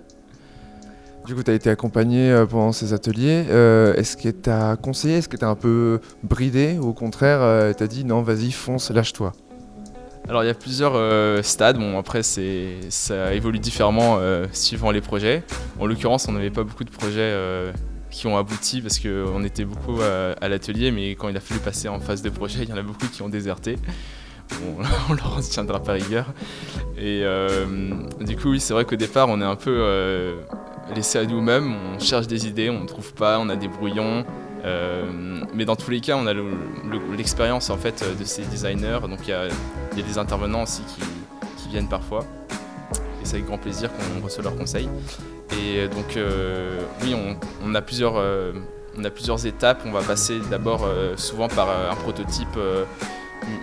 Du 1.25 1.35
coup, 1.35 1.43
tu 1.43 1.51
as 1.51 1.55
été 1.55 1.69
accompagné 1.69 2.45
pendant 2.49 2.71
ces 2.71 2.93
ateliers. 2.93 3.43
Est-ce 3.97 4.15
que 4.15 4.29
tu 4.29 4.49
as 4.49 4.77
conseillé 4.77 5.17
Est-ce 5.17 5.27
que 5.27 5.35
tu 5.35 5.43
as 5.43 5.49
un 5.49 5.55
peu 5.55 5.99
bridé? 6.23 6.77
Ou 6.79 6.87
au 6.87 6.93
contraire, 6.93 7.75
tu 7.75 7.83
as 7.83 7.87
dit 7.87 8.05
non, 8.05 8.21
vas-y, 8.21 8.53
fonce, 8.53 8.91
lâche-toi 8.91 9.33
alors 10.29 10.43
il 10.43 10.47
y 10.47 10.49
a 10.49 10.53
plusieurs 10.53 10.93
euh, 10.95 11.41
stades, 11.41 11.77
bon 11.77 11.97
après 11.97 12.21
ça 12.21 13.33
évolue 13.33 13.59
différemment 13.59 14.17
euh, 14.19 14.45
suivant 14.51 14.91
les 14.91 14.99
projets. 14.99 15.43
En 15.79 15.85
l'occurrence 15.85 16.27
on 16.27 16.33
n'avait 16.33 16.49
pas 16.49 16.63
beaucoup 16.63 16.83
de 16.83 16.89
projets 16.89 17.19
euh, 17.21 17.71
qui 18.17 18.27
ont 18.27 18.37
abouti 18.37 18.81
parce 18.81 18.99
qu'on 18.99 19.43
était 19.43 19.65
beaucoup 19.65 19.99
à, 20.01 20.49
l'atelier 20.49 20.91
mais 20.91 21.11
quand 21.11 21.29
il 21.29 21.37
a 21.37 21.39
fallu 21.39 21.59
passer 21.59 21.87
en 21.87 21.99
phase 21.99 22.21
de 22.21 22.29
projet 22.29 22.63
il 22.63 22.69
y 22.69 22.73
en 22.73 22.77
a 22.77 22.81
beaucoup 22.81 23.07
qui 23.07 23.21
ont 23.21 23.29
déserté. 23.29 23.77
On 25.09 25.13
leur 25.13 25.37
en 25.37 25.41
tiendra 25.41 25.83
par 25.83 25.95
rigueur. 25.95 26.25
Et 26.97 27.23
du 28.21 28.37
coup 28.37 28.51
oui 28.51 28.59
c'est 28.59 28.73
vrai 28.73 28.85
qu'au 28.85 28.95
départ 28.95 29.27
on 29.29 29.39
est 29.41 29.45
un 29.45 29.55
peu 29.55 30.35
laissé 30.95 31.19
à 31.19 31.25
nous-mêmes, 31.25 31.75
on 31.95 31.99
cherche 31.99 32.27
des 32.27 32.47
idées, 32.47 32.69
on 32.69 32.81
ne 32.81 32.87
trouve 32.87 33.13
pas, 33.13 33.39
on 33.39 33.49
a 33.49 33.55
des 33.55 33.67
brouillons. 33.67 34.25
Euh, 34.65 35.43
mais 35.53 35.65
dans 35.65 35.75
tous 35.75 35.91
les 35.91 36.01
cas, 36.01 36.17
on 36.17 36.27
a 36.27 36.33
l'expérience 37.15 37.69
en 37.69 37.77
fait 37.77 38.03
de 38.17 38.23
ces 38.23 38.43
designers. 38.43 38.99
Donc 39.09 39.19
il 39.27 39.29
y, 39.29 39.33
a, 39.33 39.47
des 39.95 40.17
intervenants 40.17 40.63
aussi 40.63 40.81
qui, 40.83 41.69
viennent 41.69 41.89
parfois. 41.89 42.25
C'est 43.27 43.35
avec 43.35 43.45
grand 43.45 43.57
plaisir 43.57 43.89
qu'on 43.91 44.23
reçoit 44.23 44.41
leurs 44.43 44.55
conseils. 44.55 44.87
Et 45.51 45.87
donc 45.89 46.15
euh, 46.15 46.79
oui, 47.01 47.13
on, 47.63 47.75
a 47.75 47.81
plusieurs, 47.81 48.13
euh, 48.15 48.53
on 48.97 49.03
a 49.03 49.09
plusieurs 49.09 49.45
étapes. 49.45 49.81
On 49.85 49.91
va 49.91 50.01
passer 50.01 50.39
d'abord 50.49 50.87
souvent 51.17 51.49
par 51.49 51.69
un 51.69 51.95
prototype 51.95 52.57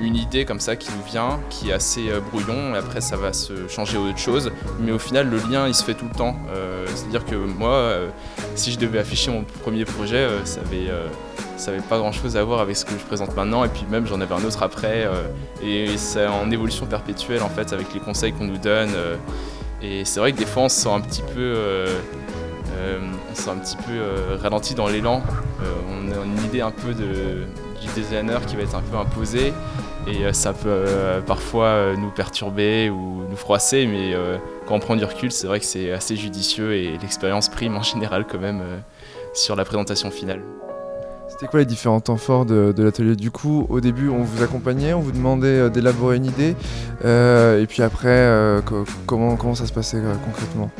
une 0.00 0.16
idée 0.16 0.44
comme 0.44 0.60
ça 0.60 0.76
qui 0.76 0.88
nous 0.90 1.02
vient, 1.04 1.40
qui 1.50 1.70
est 1.70 1.72
assez 1.72 2.08
euh, 2.08 2.20
brouillon, 2.20 2.74
et 2.74 2.78
après 2.78 3.00
ça 3.00 3.16
va 3.16 3.32
se 3.32 3.68
changer 3.68 3.96
à 3.96 4.00
autre 4.00 4.18
chose. 4.18 4.50
Mais 4.80 4.92
au 4.92 4.98
final, 4.98 5.28
le 5.28 5.36
lien 5.36 5.66
il 5.66 5.74
se 5.74 5.84
fait 5.84 5.94
tout 5.94 6.06
le 6.10 6.16
temps. 6.16 6.36
Euh, 6.54 6.86
c'est-à-dire 6.94 7.24
que 7.24 7.34
moi, 7.34 7.72
euh, 7.72 8.08
si 8.54 8.72
je 8.72 8.78
devais 8.78 8.98
afficher 8.98 9.30
mon 9.30 9.44
premier 9.62 9.84
projet, 9.84 10.28
ça 10.44 10.60
avait 10.60 10.90
ça 11.56 11.70
n'avait 11.70 11.82
pas 11.82 11.98
grand 11.98 12.12
chose 12.12 12.36
à 12.36 12.42
voir 12.42 12.60
avec 12.60 12.76
ce 12.76 12.84
que 12.84 12.92
je 12.92 13.04
présente 13.04 13.36
maintenant 13.36 13.64
et 13.64 13.68
puis 13.68 13.84
même 13.88 14.06
j'en 14.06 14.20
avais 14.20 14.34
un 14.34 14.44
autre 14.44 14.62
après 14.64 15.08
et 15.62 15.96
c'est 15.96 16.26
en 16.26 16.50
évolution 16.50 16.84
perpétuelle 16.84 17.42
en 17.42 17.48
fait 17.48 17.72
avec 17.72 17.94
les 17.94 18.00
conseils 18.00 18.32
qu'on 18.32 18.44
nous 18.44 18.58
donne 18.58 18.90
et 19.84 20.04
c'est 20.04 20.20
vrai 20.20 20.32
que 20.32 20.38
des 20.38 20.46
fois 20.46 20.64
on 20.64 20.68
se 20.68 20.80
sent 20.80 20.88
un 20.88 21.00
petit 21.00 21.22
peu 21.22 21.86
on 23.30 23.34
se 23.34 23.50
un 23.50 23.56
petit 23.56 23.76
peu 23.76 24.36
ralenti 24.40 24.74
dans 24.74 24.88
l'élan. 24.88 25.22
On 25.88 26.10
a 26.10 26.24
une 26.24 26.44
idée 26.44 26.60
un 26.60 26.70
peu 26.70 26.94
du 26.94 27.46
designer 27.94 28.44
qui 28.46 28.56
va 28.56 28.62
être 28.62 28.74
un 28.74 28.82
peu 28.82 28.96
imposé. 28.96 29.52
Et 30.06 30.24
euh, 30.24 30.32
ça 30.32 30.52
peut 30.52 30.68
euh, 30.68 31.20
parfois 31.20 31.66
euh, 31.66 31.96
nous 31.96 32.10
perturber 32.10 32.90
ou 32.90 33.22
nous 33.28 33.36
froisser, 33.36 33.86
mais 33.86 34.14
quand 34.66 34.74
on 34.74 34.80
prend 34.80 34.96
du 34.96 35.04
recul, 35.04 35.32
c'est 35.32 35.46
vrai 35.46 35.60
que 35.60 35.66
c'est 35.66 35.92
assez 35.92 36.16
judicieux 36.16 36.74
et 36.74 36.98
l'expérience 36.98 37.48
prime 37.48 37.76
en 37.76 37.82
général 37.82 38.26
quand 38.26 38.38
même 38.38 38.62
sur 39.32 39.56
la 39.56 39.64
présentation 39.64 40.10
finale. 40.10 40.42
C'était 41.34 41.48
quoi 41.48 41.58
les 41.58 41.66
différents 41.66 41.98
temps 41.98 42.16
forts 42.16 42.46
de, 42.46 42.72
l'atelier? 42.78 43.16
Du 43.16 43.32
coup, 43.32 43.66
au 43.68 43.80
début, 43.80 44.08
on 44.08 44.22
vous 44.22 44.44
accompagnait, 44.44 44.94
on 44.94 45.00
vous 45.00 45.10
demandait 45.10 45.68
d'élaborer 45.68 46.16
une 46.16 46.26
idée, 46.26 46.54
et 47.02 47.66
puis 47.68 47.82
après, 47.82 48.62
comment, 49.04 49.34
comment 49.34 49.56
ça 49.56 49.66
se 49.66 49.72
passait 49.72 50.00
concrètement? 50.24 50.70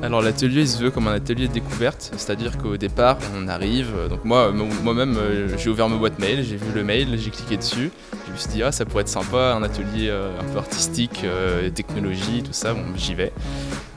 Alors 0.00 0.22
l'atelier 0.22 0.60
il 0.60 0.68
se 0.68 0.80
veut 0.80 0.90
comme 0.90 1.08
un 1.08 1.12
atelier 1.12 1.48
de 1.48 1.52
découverte, 1.52 2.12
c'est-à-dire 2.16 2.56
qu'au 2.56 2.76
départ 2.76 3.18
on 3.36 3.48
arrive, 3.48 3.88
donc 4.08 4.24
moi 4.24 4.52
moi-même 4.52 5.16
euh, 5.16 5.58
j'ai 5.58 5.70
ouvert 5.70 5.88
ma 5.88 5.96
boîte 5.96 6.20
mail, 6.20 6.44
j'ai 6.44 6.56
vu 6.56 6.72
le 6.72 6.84
mail, 6.84 7.18
j'ai 7.18 7.30
cliqué 7.30 7.56
dessus, 7.56 7.90
je 8.26 8.32
me 8.32 8.36
suis 8.36 8.48
dit 8.48 8.62
ah 8.62 8.70
ça 8.70 8.84
pourrait 8.84 9.02
être 9.02 9.08
sympa, 9.08 9.54
un 9.54 9.62
atelier 9.64 10.08
euh, 10.08 10.30
un 10.40 10.44
peu 10.52 10.58
artistique, 10.58 11.22
euh, 11.24 11.68
technologie, 11.70 12.44
tout 12.44 12.52
ça, 12.52 12.74
bon 12.74 12.84
j'y 12.96 13.14
vais. 13.14 13.32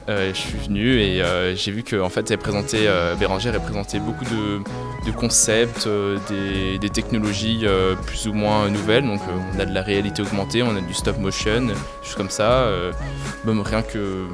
Je 0.08 0.32
suis 0.34 0.58
venu 0.58 0.98
et 0.98 1.22
j'ai 1.54 1.72
vu 1.72 1.82
que 1.82 1.96
fait 2.08 2.32
Bérangère 3.18 3.54
elle 3.54 3.60
présentait 3.60 4.00
beaucoup 4.00 4.24
de, 4.24 5.12
concepts, 5.12 5.88
des, 6.28 6.78
des, 6.78 6.90
technologies 6.90 7.64
plus 8.06 8.26
ou 8.26 8.32
moins 8.32 8.68
nouvelles, 8.68 9.04
donc 9.04 9.20
on 9.54 9.60
a 9.60 9.64
de 9.64 9.74
la 9.74 9.82
réalité 9.82 10.22
augmentée, 10.22 10.62
on 10.62 10.76
a 10.76 10.80
du 10.80 10.94
stop 10.94 11.18
motion, 11.18 11.68
choses 12.02 12.14
comme 12.14 12.30
ça, 12.30 12.68
même 13.44 13.60
rien 13.60 13.82
que 13.82 14.26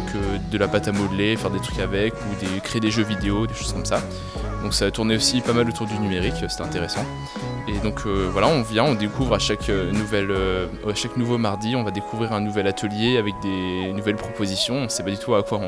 que 0.00 0.50
de 0.50 0.58
la 0.58 0.68
pâte 0.68 0.88
à 0.88 0.92
modeler, 0.92 1.36
faire 1.36 1.50
des 1.50 1.60
trucs 1.60 1.78
avec, 1.78 2.14
ou 2.14 2.44
des, 2.44 2.60
créer 2.60 2.80
des 2.80 2.90
jeux 2.90 3.04
vidéo, 3.04 3.46
des 3.46 3.54
choses 3.54 3.72
comme 3.72 3.84
ça. 3.84 4.00
Donc 4.62 4.74
ça 4.74 4.86
a 4.86 4.90
tourné 4.90 5.16
aussi 5.16 5.40
pas 5.40 5.52
mal 5.52 5.68
autour 5.68 5.86
du 5.86 5.98
numérique, 5.98 6.34
c'était 6.48 6.62
intéressant. 6.62 7.04
Et 7.68 7.78
donc 7.78 8.06
euh, 8.06 8.28
voilà, 8.30 8.48
on 8.48 8.62
vient, 8.62 8.84
on 8.84 8.94
découvre 8.94 9.34
à 9.34 9.38
chaque, 9.38 9.68
euh, 9.68 9.92
nouvelle, 9.92 10.30
euh, 10.30 10.66
à 10.88 10.94
chaque 10.94 11.16
nouveau 11.16 11.38
mardi, 11.38 11.74
on 11.76 11.82
va 11.82 11.90
découvrir 11.90 12.32
un 12.32 12.40
nouvel 12.40 12.66
atelier 12.66 13.16
avec 13.16 13.34
des 13.42 13.92
nouvelles 13.92 14.16
propositions. 14.16 14.74
On 14.74 14.84
ne 14.84 14.88
sait 14.88 15.02
pas 15.02 15.10
du 15.10 15.18
tout 15.18 15.34
à 15.34 15.42
quoi 15.42 15.60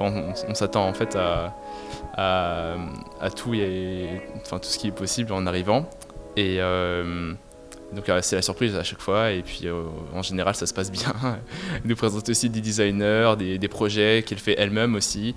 on, 0.00 0.34
on, 0.48 0.54
s'attend 0.54 0.88
en 0.88 0.92
fait 0.92 1.16
à, 1.16 1.54
à, 2.16 3.30
tout, 3.30 3.54
et, 3.54 4.22
enfin, 4.42 4.58
tout 4.58 4.68
ce 4.68 4.78
qui 4.78 4.88
est 4.88 4.92
possible 4.92 5.32
en 5.32 5.46
arrivant. 5.46 5.86
Et, 6.36 6.58
donc 7.92 8.08
euh, 8.08 8.18
c'est 8.20 8.36
la 8.36 8.42
surprise 8.42 8.74
à 8.74 8.82
chaque 8.82 9.00
fois 9.00 9.30
et 9.30 9.42
puis 9.42 9.62
euh, 9.64 9.84
en 10.12 10.22
général 10.22 10.54
ça 10.54 10.66
se 10.66 10.74
passe 10.74 10.90
bien. 10.90 11.14
Elle 11.74 11.80
nous 11.84 11.96
présente 11.96 12.28
aussi 12.28 12.50
des 12.50 12.60
designers, 12.60 13.34
des, 13.38 13.68
projets 13.68 14.24
qu'elle 14.26 14.38
fait 14.38 14.56
elle-même 14.58 14.94
aussi. 14.94 15.34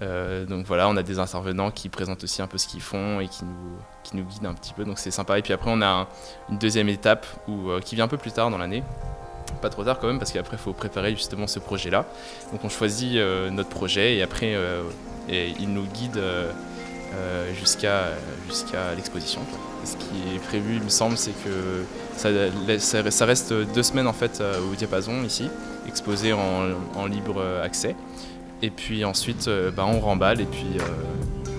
Euh, 0.00 0.44
donc 0.44 0.66
voilà, 0.66 0.88
on 0.88 0.96
a 0.96 1.02
des 1.02 1.18
intervenants 1.18 1.70
qui 1.70 1.88
présentent 1.88 2.22
aussi 2.22 2.40
un 2.40 2.46
peu 2.46 2.56
ce 2.58 2.68
qu'ils 2.68 2.80
font 2.80 3.20
et 3.20 3.26
qui 3.26 3.44
nous, 3.44 3.78
qui 4.04 4.16
nous 4.16 4.24
guident 4.24 4.46
un 4.46 4.54
petit 4.54 4.72
peu. 4.72 4.84
Donc 4.84 4.98
c'est 4.98 5.10
sympa. 5.10 5.38
Et 5.38 5.42
puis 5.42 5.52
après 5.52 5.70
on 5.72 5.82
a 5.82 6.08
une 6.50 6.58
deuxième 6.58 6.88
étape 6.88 7.26
où, 7.48 7.70
qui 7.84 7.96
vient 7.96 8.04
un 8.04 8.08
peu 8.08 8.16
plus 8.16 8.32
tard 8.32 8.50
dans 8.50 8.58
l'année. 8.58 8.84
Pas 9.60 9.70
trop 9.70 9.82
tard 9.82 9.98
quand 9.98 10.06
même 10.06 10.18
parce 10.18 10.30
qu'après 10.30 10.56
il 10.56 10.62
faut 10.62 10.72
préparer 10.72 11.10
justement 11.10 11.48
ce 11.48 11.58
projet-là. 11.58 12.06
Donc 12.52 12.62
on 12.64 12.68
choisit 12.68 13.18
notre 13.50 13.70
projet 13.70 14.16
et 14.16 14.22
après 14.22 14.56
et 15.28 15.52
il 15.58 15.72
nous 15.72 15.84
guide 15.86 16.20
jusqu'à 17.58 18.10
jusqu'à 18.48 18.94
l'exposition 18.94 19.40
ce 19.88 19.96
qui 19.96 20.34
est 20.34 20.38
prévu, 20.38 20.76
il 20.76 20.82
me 20.82 20.88
semble, 20.88 21.16
c'est 21.16 21.32
que 21.44 21.84
ça, 22.16 23.24
reste 23.26 23.52
deux 23.74 23.82
semaines 23.82 24.06
en 24.06 24.12
fait 24.12 24.40
euh, 24.40 24.60
au 24.70 24.74
diapason 24.74 25.22
ici, 25.24 25.48
exposé 25.86 26.32
en, 26.32 27.06
libre 27.06 27.42
accès. 27.62 27.94
Et 28.60 28.70
puis 28.70 29.04
ensuite, 29.04 29.46
euh, 29.46 29.70
bah, 29.70 29.86
on 29.86 30.00
remballe 30.00 30.40
et 30.40 30.46
puis 30.46 30.66
euh, 30.76 30.82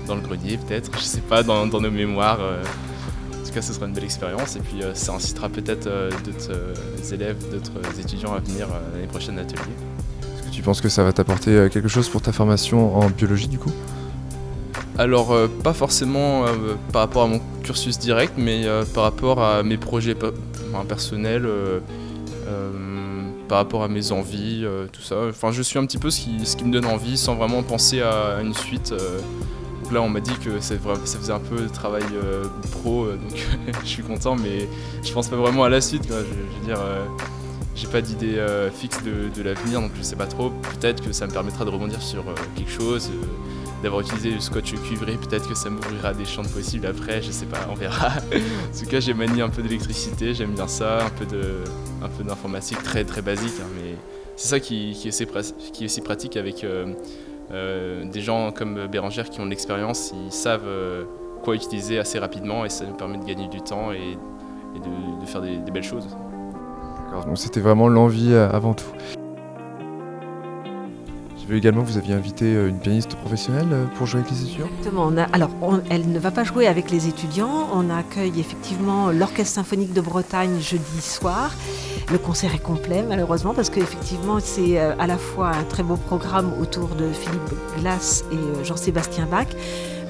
dans 0.05 0.15
le 0.15 0.21
grenier 0.21 0.57
peut-être, 0.57 0.91
je 0.97 1.03
sais 1.03 1.21
pas, 1.21 1.43
dans, 1.43 1.65
nos 1.65 1.91
mémoires. 1.91 2.39
en 2.39 3.45
tout 3.45 3.53
cas, 3.53 3.61
ce 3.61 3.73
sera 3.73 3.85
une 3.85 3.93
belle 3.93 4.03
expérience 4.03 4.55
et 4.55 4.59
puis 4.59 4.81
ça 4.93 5.13
incitera 5.13 5.49
peut-être 5.49 5.89
d'autres 6.23 7.13
élèves, 7.13 7.37
d'autres 7.51 7.99
étudiants 7.99 8.33
à 8.33 8.39
venir 8.39 8.67
l'année 8.93 9.07
prochaine 9.07 9.37
à 9.39 9.41
l'atelier. 9.41 9.73
Est-ce 10.37 10.47
que 10.49 10.53
tu 10.53 10.61
penses 10.61 10.81
que 10.81 10.89
ça 10.89 11.03
va 11.03 11.13
t'apporter 11.13 11.69
quelque 11.71 11.87
chose 11.87 12.09
pour 12.09 12.21
ta 12.21 12.31
formation 12.31 12.97
en 12.97 13.09
biologie 13.09 13.47
du 13.47 13.59
coup? 13.59 13.71
Alors, 14.99 15.31
euh, 15.31 15.47
pas 15.47 15.71
forcément 15.71 16.45
euh, 16.45 16.75
par 16.91 17.03
rapport 17.03 17.23
à 17.23 17.27
mon 17.27 17.39
cursus 17.63 17.97
direct, 17.97 18.33
mais 18.35 18.65
euh, 18.65 18.83
par 18.83 19.05
rapport 19.05 19.41
à 19.41 19.63
mes 19.63 19.77
projets 19.77 20.13
personnels, 20.89 21.47
par 23.47 23.59
rapport 23.59 23.81
à 23.81 23.87
mes 23.87 24.11
envies, 24.11 24.65
tout 24.91 25.01
ça. 25.01 25.15
Enfin, 25.29 25.51
je 25.51 25.61
suis 25.61 25.79
un 25.79 25.85
petit 25.85 25.97
peu 25.97 26.11
ce 26.11 26.19
qui, 26.19 26.63
me 26.65 26.71
donne 26.71 26.85
envie 26.85 27.17
sans 27.17 27.35
vraiment 27.35 27.63
penser 27.63 28.01
à 28.01 28.41
une 28.41 28.53
suite. 28.53 28.93
Là, 29.91 30.01
on 30.01 30.09
m'a 30.09 30.19
dit 30.19 30.35
que 30.43 30.59
ça, 30.59 30.75
faisait 30.77 31.31
un 31.31 31.39
peu 31.39 31.61
de 31.61 31.67
travail 31.69 32.03
pro, 32.71 33.07
donc 33.07 33.47
je 33.83 33.87
suis 33.87 34.03
content, 34.03 34.35
mais 34.35 34.67
je 35.01 35.13
pense 35.13 35.29
pas 35.29 35.37
vraiment 35.37 35.63
à 35.63 35.69
la 35.69 35.79
suite. 35.79 36.03
Je, 36.07 36.13
veux 36.13 36.65
dire 36.65 36.77
j'ai 37.73 37.87
pas 37.87 38.01
d'idée 38.01 38.37
fixe 38.75 39.01
de, 39.03 39.33
de 39.33 39.41
l'avenir, 39.41 39.79
donc 39.79 39.91
je 39.97 40.03
sais 40.03 40.17
pas 40.17 40.27
trop. 40.27 40.49
Peut-être 40.49 41.01
que 41.03 41.13
ça 41.13 41.25
me 41.25 41.31
permettra 41.31 41.63
de 41.63 41.69
rebondir 41.69 42.01
sur 42.01 42.25
quelque 42.55 42.71
chose, 42.71 43.09
d'avoir 43.81 44.01
utilisé 44.01 44.31
du 44.31 44.41
scotch 44.41 44.73
cuivré, 44.75 45.13
peut-être 45.13 45.47
que 45.47 45.55
ça 45.55 45.69
m'ouvrira 45.69 46.13
des 46.13 46.25
champs 46.25 46.43
possibles 46.43 46.85
après, 46.85 47.21
je 47.21 47.31
sais 47.31 47.45
pas, 47.45 47.59
on 47.69 47.75
verra. 47.75 48.09
en 48.09 48.79
tout 48.79 48.89
cas, 48.89 48.99
j'ai 48.99 49.13
manié 49.13 49.41
un 49.41 49.49
peu 49.49 49.61
d'électricité, 49.61 50.33
j'aime 50.33 50.51
bien 50.51 50.67
ça, 50.67 51.05
un 51.05 51.09
peu 51.09 51.25
de, 51.25 51.63
d'informatique 52.23 52.81
très 52.83 53.03
très 53.03 53.21
basique, 53.21 53.53
hein, 53.61 53.67
mais 53.75 53.95
c'est 54.35 54.47
ça 54.47 54.59
qui, 54.59 54.93
qui, 54.93 55.09
est 55.09 55.71
qui, 55.73 55.83
est 55.83 55.85
aussi 55.85 56.01
pratique 56.01 56.37
avec 56.37 56.63
euh, 56.63 56.93
euh, 57.51 58.05
des 58.05 58.21
gens 58.21 58.51
comme 58.51 58.87
Bérangère 58.87 59.29
qui 59.29 59.39
ont 59.39 59.45
de 59.45 59.49
l'expérience, 59.49 60.13
ils 60.25 60.31
savent 60.31 60.67
euh, 60.67 61.03
quoi 61.43 61.55
utiliser 61.55 61.99
assez 61.99 62.19
rapidement 62.19 62.65
et 62.65 62.69
ça 62.69 62.85
nous 62.85 62.95
permet 62.95 63.17
de 63.17 63.25
gagner 63.25 63.47
du 63.47 63.61
temps 63.61 63.91
et, 63.91 64.17
de, 64.75 65.25
faire 65.25 65.41
des, 65.41 65.57
des 65.57 65.71
belles 65.71 65.83
choses. 65.83 66.07
D'accord, 67.05 67.25
donc 67.25 67.37
c'était 67.37 67.59
vraiment 67.59 67.89
l'envie 67.89 68.33
avant 68.33 68.73
tout 68.73 68.85
également 71.57 71.81
vous 71.81 71.97
aviez 71.97 72.13
invité 72.13 72.45
euh, 72.45 72.69
une 72.69 72.79
pianiste 72.79 73.15
professionnelle 73.15 73.67
euh, 73.71 73.85
pour 73.95 74.05
jouer 74.07 74.21
avec 74.21 74.31
les 74.31 74.43
étudiants? 74.43 74.67
Exactement. 74.79 75.11
alors, 75.33 75.49
elle 75.89 76.11
ne 76.11 76.19
va 76.19 76.31
pas 76.31 76.43
jouer 76.43 76.67
avec 76.67 76.91
les 76.91 77.07
étudiants. 77.07 77.69
On 77.73 77.89
accueille 77.89 78.39
effectivement 78.39 79.11
l'Orchestre 79.11 79.55
symphonique 79.55 79.93
de 79.93 80.01
Bretagne 80.01 80.59
jeudi 80.59 81.01
soir. 81.01 81.53
Le 82.11 82.17
concert 82.17 82.53
est 82.53 82.61
complet, 82.61 83.03
malheureusement, 83.07 83.53
parce 83.53 83.69
qu'effectivement, 83.69 84.39
c'est 84.39 84.79
euh, 84.79 84.93
à 84.99 85.07
la 85.07 85.17
fois 85.17 85.49
un 85.49 85.63
très 85.63 85.83
beau 85.83 85.97
programme 85.97 86.51
autour 86.59 86.89
de 86.89 87.09
Philippe 87.11 87.53
Glass 87.79 88.25
et 88.31 88.65
Jean-Sébastien 88.65 89.25
Bach, 89.25 89.47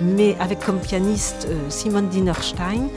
mais 0.01 0.35
avec 0.39 0.59
comme 0.59 0.79
pianiste 0.79 1.47
Simone 1.67 2.07
Dinerstein 2.07 2.87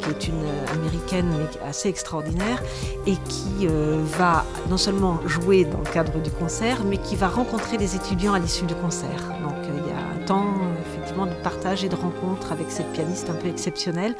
qui 0.00 0.10
est 0.10 0.28
une 0.28 0.44
euh, 0.44 0.72
américaine 0.74 1.30
mais 1.38 1.68
assez 1.68 1.88
extraordinaire 1.88 2.62
et 3.06 3.16
qui 3.28 3.66
euh, 3.66 4.02
va 4.18 4.44
non 4.68 4.76
seulement 4.76 5.18
jouer 5.26 5.64
dans 5.64 5.78
le 5.78 5.90
cadre 5.92 6.20
du 6.20 6.30
concert, 6.30 6.78
mais 6.84 6.98
qui 6.98 7.16
va 7.16 7.28
rencontrer 7.28 7.76
les 7.76 7.96
étudiants 7.96 8.32
à 8.32 8.38
l'issue 8.38 8.66
du 8.66 8.74
concert. 8.74 9.20
Donc 9.42 9.64
euh, 9.64 9.78
il 9.78 9.88
y 9.88 9.92
a 9.92 10.22
un 10.22 10.24
temps 10.26 10.54
effectivement 10.86 11.26
de 11.26 11.34
partage 11.42 11.84
et 11.84 11.88
de 11.88 11.96
rencontre 11.96 12.52
avec 12.52 12.70
cette 12.70 12.90
pianiste 12.92 13.30
un 13.30 13.34
peu 13.34 13.48
exceptionnelle 13.48 14.14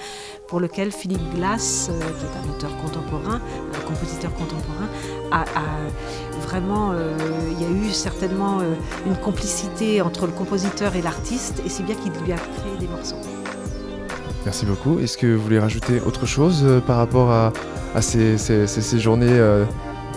pour 0.46 0.60
lequel 0.60 0.92
Philippe 0.92 1.34
Glass, 1.34 1.90
qui 1.90 2.24
est 2.24 2.50
un 2.50 2.56
auteur 2.56 2.76
contemporain, 2.82 3.40
un 3.74 3.86
compositeur 3.86 4.32
contemporain, 4.34 4.88
a, 5.30 5.44
vraiment, 6.40 6.92
il 7.52 7.62
y 7.62 7.64
a 7.64 7.70
eu 7.70 7.90
certainement 7.92 8.58
une 9.06 9.16
complicité 9.16 10.02
entre 10.02 10.26
le 10.26 10.32
compositeur 10.32 10.96
et 10.96 11.02
l'artiste, 11.02 11.62
et 11.64 11.68
c'est 11.68 11.84
bien 11.84 11.94
qu'il 11.94 12.12
lui 12.24 12.32
a 12.32 12.36
créé 12.36 12.76
des 12.80 12.88
morceaux. 12.88 13.39
Merci 14.44 14.64
beaucoup. 14.64 14.98
Est-ce 14.98 15.18
que 15.18 15.26
vous 15.26 15.42
voulez 15.42 15.58
rajouter 15.58 16.00
autre 16.00 16.26
chose 16.26 16.62
euh, 16.64 16.80
par 16.80 16.96
rapport 16.96 17.30
à, 17.30 17.52
ces, 18.00 18.36
journées 18.98 19.26
euh, 19.28 19.64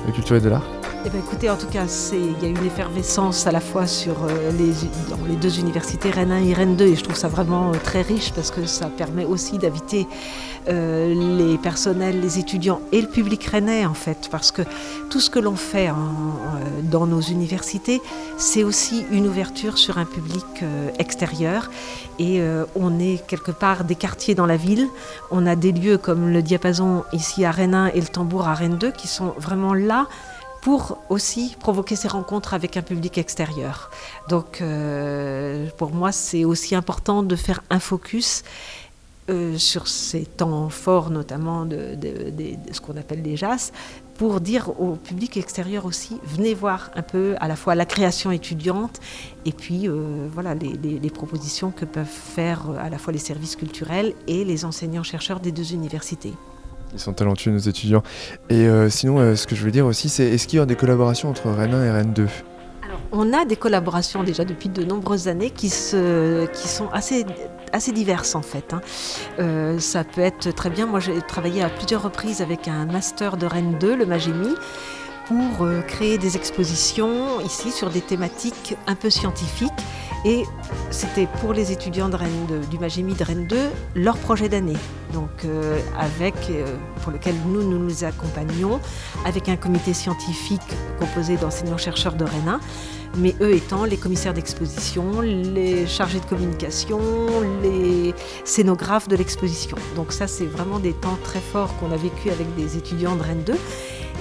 de 0.08 0.12
culture 0.12 0.38
et 0.38 0.42
de 0.42 0.50
l'art? 0.50 0.64
Eh 1.06 1.10
ben, 1.10 1.20
écoutez, 1.20 1.50
en 1.50 1.58
tout 1.58 1.68
cas, 1.68 1.84
il 2.14 2.42
y 2.42 2.46
a 2.46 2.48
une 2.48 2.66
effervescence 2.66 3.46
à 3.46 3.52
la 3.52 3.60
fois 3.60 3.88
sur 3.88 4.24
euh, 4.24 4.52
les, 4.58 4.72
dans 5.10 5.26
les 5.28 5.36
deux 5.36 5.60
universités, 5.60 6.10
Rennes 6.10 6.32
1 6.32 6.44
et 6.46 6.54
Rennes 6.54 6.78
2, 6.78 6.86
et 6.86 6.96
je 6.96 7.04
trouve 7.04 7.18
ça 7.18 7.28
vraiment 7.28 7.72
euh, 7.72 7.74
très 7.84 8.02
riche 8.02 8.32
parce 8.32 8.52
que 8.52 8.66
ça 8.66 8.86
permet 8.86 9.26
aussi 9.26 9.58
d'inviter 9.58 10.08
les 10.68 11.58
personnels, 11.58 12.20
les 12.22 12.40
étudiants 12.40 12.82
et 12.92 13.02
le 13.02 13.08
public 13.08 13.44
rennais, 13.46 13.86
en 13.86 13.94
fait, 13.94 14.30
parce 14.32 14.52
que 14.52 14.62
tout 15.10 15.20
ce 15.20 15.30
que 15.30 15.40
l'on 15.40 15.56
fait 15.56 15.90
dans 16.84 17.06
nos 17.06 17.22
universités, 17.22 18.02
c'est 18.38 18.64
aussi 18.64 19.06
une 19.12 19.28
ouverture 19.28 19.78
sur 19.78 19.98
un 19.98 20.06
public 20.06 20.46
extérieur, 21.00 21.70
et 22.20 22.42
on 22.76 23.00
est 23.00 23.26
quelque 23.28 23.52
part 23.52 23.84
des 23.84 23.96
quartiers 23.96 24.36
dans 24.36 24.46
la 24.46 24.58
ville. 24.58 24.88
On 25.32 25.46
a 25.46 25.56
des 25.56 25.72
lieux 25.72 25.98
comme 25.98 26.32
le 26.32 26.42
diapason 26.42 27.04
ici 27.14 27.46
à 27.46 27.52
Rennes 27.52 27.76
1 27.76 27.88
et 27.88 28.02
le 28.02 28.08
tambour 28.08 28.48
à 28.48 28.54
Rennes 28.54 28.78
2 28.78 28.92
qui 28.92 29.08
sont 29.08 29.34
vraiment 29.38 29.74
là 29.74 30.08
pour 30.64 31.00
aussi 31.10 31.58
provoquer 31.60 31.98
ces 31.98 32.08
rencontres 32.08 32.54
avec 32.54 32.78
un 32.78 32.82
public 32.82 33.18
extérieur. 33.18 33.92
Donc 34.30 34.62
euh, 34.62 35.68
pour 35.78 35.92
moi, 35.92 36.14
c'est 36.14 36.46
aussi 36.46 36.74
important 36.74 37.22
de 37.22 37.36
faire 37.36 37.62
un 37.70 37.80
focus 37.80 38.44
euh, 39.30 39.58
sur 39.58 39.88
ces 39.88 40.26
temps 40.26 40.68
forts, 40.68 41.10
notamment 41.10 41.66
de, 41.66 41.98
ce 42.72 42.82
qu'on 42.82 42.98
appelle 42.98 43.22
les 43.22 43.38
JAS, 43.38 43.72
pour 44.16 44.42
dire 44.42 44.80
au 44.82 44.96
public 44.96 45.38
extérieur 45.38 45.86
aussi, 45.86 46.20
venez 46.26 46.54
voir 46.54 46.92
un 46.96 47.04
peu 47.04 47.36
à 47.40 47.48
la 47.48 47.56
fois 47.56 47.74
la 47.76 47.86
création 47.86 48.32
étudiante 48.32 49.00
et 49.46 49.54
puis 49.54 49.88
euh, 49.88 50.28
voilà 50.32 50.56
les, 50.56 50.74
les, 50.74 51.10
propositions 51.10 51.72
que 51.72 51.86
peuvent 51.86 52.06
faire 52.06 52.70
à 52.80 52.90
la 52.90 52.98
fois 52.98 53.14
les 53.14 53.20
services 53.20 53.56
culturels 53.56 54.14
et 54.28 54.44
les 54.44 54.66
enseignants-chercheurs 54.66 55.40
des 55.40 55.54
deux 55.54 55.74
universités. 55.74 56.34
Ils 56.92 57.00
sont 57.00 57.14
talentueux, 57.14 57.52
nos 57.52 57.60
étudiants. 57.60 58.04
Et 58.50 58.68
euh, 58.68 58.90
sinon, 58.90 59.38
ce 59.38 59.48
que 59.48 59.56
je 59.56 59.64
veux 59.64 59.72
dire 59.72 59.86
aussi, 59.86 60.10
c'est 60.10 60.26
est-ce 60.26 60.48
qu'il 60.48 60.60
y 60.60 60.62
a 60.62 60.66
des 60.66 60.76
collaborations 60.76 61.30
entre 61.30 61.50
Rennes 61.50 61.74
1 61.74 61.86
et 61.86 61.92
Rennes 61.92 62.14
2 62.14 62.24
Alors, 62.24 62.53
on 63.14 63.32
a 63.32 63.46
des 63.46 63.56
collaborations 63.56 64.24
déjà 64.24 64.44
depuis 64.44 64.68
de 64.68 64.84
nombreuses 64.84 65.28
années 65.28 65.52
qui, 65.52 65.70
sont 65.70 66.90
assez 66.92 67.92
diverses 67.94 68.36
en 68.36 68.42
fait. 68.42 68.74
Hein. 68.74 68.82
Euh, 69.40 69.80
ça 69.80 70.04
peut 70.04 70.22
être 70.22 70.52
très 70.52 70.70
bien. 70.70 70.88
Moi, 70.88 71.00
j'ai 71.00 71.22
travaillé 71.22 71.64
à 71.64 71.70
plusieurs 71.70 72.02
reprises 72.02 72.42
avec 72.42 72.68
un 72.68 72.86
master 72.86 73.38
de 73.38 73.46
Rennes 73.46 73.78
2, 73.80 73.96
le 73.96 74.06
Magémie, 74.06 74.56
pour 75.28 75.68
créer 75.88 76.18
des 76.18 76.36
expositions 76.36 77.40
ici 77.42 77.72
sur 77.72 77.90
des 77.90 78.02
thématiques 78.02 78.76
un 78.88 78.96
peu 78.96 79.10
scientifiques. 79.10 79.72
Et 80.26 80.44
c'était 80.90 81.28
pour 81.42 81.54
les 81.54 81.72
étudiants 81.72 82.10
de 82.10 82.16
Rennes 82.16 82.48
du 82.70 82.80
Magémie 82.80 83.14
de 83.14 83.24
Rennes 83.24 83.48
2 83.48 83.58
leur 83.96 84.18
projet 84.18 84.48
d'année. 84.48 84.78
Donc 85.14 85.46
avec, 86.00 86.36
pour 87.02 87.12
lequel 87.12 87.36
nous, 87.46 87.62
nous 87.62 87.78
nous 87.78 88.04
accompagnons 88.04 88.80
avec 89.26 89.50
un 89.50 89.58
comité 89.58 89.94
scientifique 89.94 90.62
composé 90.98 91.36
d'enseignants-chercheurs 91.36 92.16
de 92.16 92.24
Rennes 92.24 92.48
1 92.48 92.60
mais 93.18 93.36
eux 93.42 93.54
étant 93.54 93.86
les 93.86 93.98
commissaires 93.98 94.34
d'exposition, 94.34 95.22
les 95.22 95.86
chargés 95.88 96.20
de 96.20 96.26
communication, 96.26 97.00
les 97.62 98.14
scénographes 98.44 99.08
de 99.08 99.16
l'exposition. 99.16 99.78
Donc 99.96 100.12
ça, 100.12 100.28
c'est 100.28 100.46
vraiment 100.46 100.80
des 100.80 100.94
temps 100.94 101.18
très 101.24 101.40
forts 101.40 101.76
qu'on 101.78 101.92
a 101.92 101.98
vécu 101.98 102.30
avec 102.30 102.54
des 102.56 102.78
étudiants 102.78 103.16
de 103.16 103.24
Rennes 103.24 103.44
2. 103.46 103.54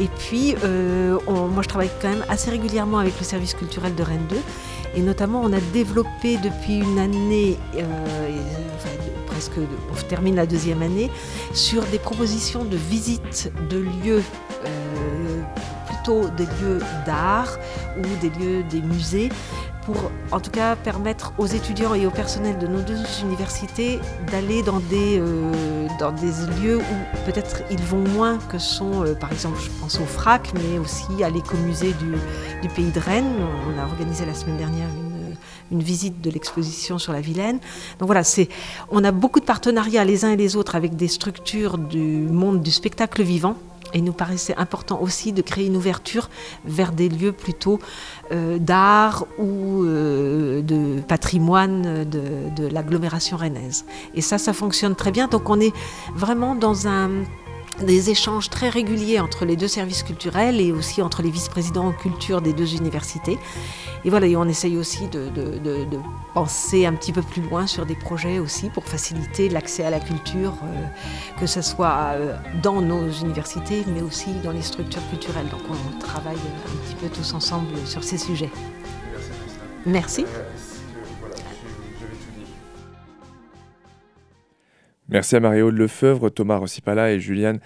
Et 0.01 0.09
puis, 0.19 0.55
euh, 0.65 1.19
moi, 1.27 1.63
je 1.63 1.69
travaille 1.69 1.91
quand 2.01 2.09
même 2.09 2.25
assez 2.29 2.51
régulièrement 2.51 2.99
avec 2.99 3.19
le 3.19 3.25
service 3.25 3.55
culturel 3.55 3.95
de 3.95 4.03
Rennes 4.03 4.27
2. 4.29 4.37
Et 4.95 5.01
notamment, 5.01 5.41
on 5.43 5.53
a 5.53 5.61
développé 5.73 6.37
depuis 6.37 6.79
une 6.79 6.99
année, 6.99 7.59
euh, 7.77 7.83
presque, 9.27 9.53
on 9.59 10.09
termine 10.09 10.37
la 10.37 10.47
deuxième 10.47 10.83
année, 10.83 11.11
sur 11.55 11.85
des 11.87 11.99
propositions 11.99 12.65
de 12.65 12.77
visite 12.77 13.53
de 13.71 13.79
lieux 13.79 14.23
euh, 14.67 14.83
des 16.37 16.47
lieux 16.47 16.81
d'art 17.07 17.59
ou 17.97 18.03
des 18.21 18.31
lieux 18.31 18.65
des 18.65 18.81
musées 18.81 19.29
pour 19.85 20.11
en 20.31 20.41
tout 20.41 20.51
cas 20.51 20.77
permettre 20.77 21.33
aux 21.39 21.47
étudiants 21.47 21.95
et 21.95 22.07
au 22.07 22.11
personnel 22.11 22.59
de 22.59 22.67
nos 22.67 22.81
deux 22.81 23.03
universités 23.23 23.99
d'aller 24.31 24.63
dans 24.63 24.81
des, 24.81 25.19
euh, 25.19 25.87
dans 25.99 26.13
des 26.13 26.33
lieux 26.61 26.79
où 26.79 27.25
peut-être 27.27 27.63
ils 27.71 27.83
vont 27.83 28.07
moins 28.09 28.39
que 28.39 28.59
sont 28.59 29.05
euh, 29.05 29.15
par 29.15 29.33
exemple 29.33 29.59
je 29.63 29.71
pense 29.81 29.99
au 30.01 30.05
FRAC 30.05 30.53
mais 30.55 30.79
aussi 30.79 31.23
à 31.23 31.31
l'écomusée 31.31 31.93
du, 31.95 32.13
du 32.63 32.69
pays 32.75 32.91
de 32.91 33.01
Rennes. 33.01 33.35
On 33.69 33.79
a 33.79 33.85
organisé 33.85 34.25
la 34.25 34.35
semaine 34.35 34.57
dernière 34.57 34.89
une, 34.89 35.37
une 35.79 35.83
visite 35.83 36.21
de 36.21 36.31
l'exposition 36.31 36.99
sur 36.99 37.13
la 37.13 37.21
Vilaine. 37.21 37.59
Donc 37.99 38.07
voilà, 38.07 38.25
c'est, 38.25 38.49
on 38.91 39.03
a 39.05 39.13
beaucoup 39.13 39.41
de 39.41 39.45
partenariats 39.45 40.05
les 40.05 40.25
uns 40.25 40.31
et 40.31 40.37
les 40.37 40.57
autres 40.57 40.75
avec 40.77 40.97
des 40.97 41.09
structures 41.09 41.79
du 41.79 41.99
monde 41.99 42.63
du 42.63 42.71
spectacle 42.71 43.23
vivant 43.23 43.57
et 43.95 44.01
nous 44.01 44.13
paraissait 44.13 44.55
important 44.57 45.01
aussi 45.01 45.33
de 45.33 45.43
créer 45.43 45.67
une 45.67 45.77
ouverture 45.77 46.31
vers 46.65 46.93
des 46.93 47.09
lieux 47.09 47.33
plutôt 47.33 47.79
euh, 48.31 48.59
d'art 48.59 49.27
ou 49.39 49.85
euh, 49.85 50.63
de 50.63 51.01
patrimoine 51.01 52.05
de 52.05 52.67
l'agglomération 52.69 53.37
rennaise. 53.37 53.85
Et 54.15 54.21
ça, 54.21 54.39
ça 54.39 54.53
fonctionne 54.53 54.95
très 54.95 55.11
bien. 55.11 55.29
Donc 55.29 55.49
on 55.51 55.61
est 55.61 55.73
vraiment 56.15 56.55
dans 56.55 56.87
un 56.89 57.11
des 57.81 58.11
échanges 58.11 58.51
très 58.51 58.69
réguliers 58.69 59.21
entre 59.21 59.45
les 59.45 59.57
deux 59.57 59.69
services 59.69 60.03
culturels 60.03 60.61
et 60.61 60.73
aussi 60.73 61.03
entre 61.03 61.23
les 61.23 61.31
vice-présidents 61.31 61.87
en 61.87 61.93
culture 61.93 62.41
des 62.41 62.53
deux 62.53 62.75
universités. 62.75 63.39
Et 64.05 64.11
voilà, 64.11 64.27
et 64.27 64.37
on 64.37 64.45
essaye 64.45 64.77
aussi 64.77 65.09
de, 65.09 65.31
penser 66.35 66.87
un 66.87 66.95
petit 66.95 67.13
peu 67.13 67.23
plus 67.23 67.43
loin 67.43 67.67
sur 67.67 67.87
des 67.87 67.95
projets 67.95 68.39
aussi 68.39 68.71
pour 68.71 68.85
faciliter 68.85 69.49
l'accès 69.49 69.85
à 69.85 69.91
la 69.91 70.01
culture, 70.01 70.55
euh, 70.65 71.39
que 71.39 71.47
ce 71.47 71.61
soit 71.61 72.15
euh, 72.15 72.37
dans 72.63 72.81
nos 72.81 73.11
universités, 73.11 73.85
mais 73.87 74.01
aussi 74.01 74.31
dans 74.43 74.53
les 74.53 74.63
structures 74.63 75.07
culturelles. 75.11 75.49
Donc 75.51 75.61
on 75.71 75.99
travaille 75.99 76.37
un 76.37 76.87
petit 76.87 76.95
peu 76.95 77.09
tous 77.09 77.35
ensemble 77.35 77.75
sur 77.85 78.03
ces 78.03 78.19
sujets. 78.19 78.51
Merci. 79.85 80.25
Merci 80.25 80.72
à 85.15 85.41
Marie-Aude 85.41 85.77
Lefeuvre, 85.77 86.31
Thomas 86.31 86.57
Rossipala 86.57 87.13
et 87.13 87.21
Juliane 87.21 87.61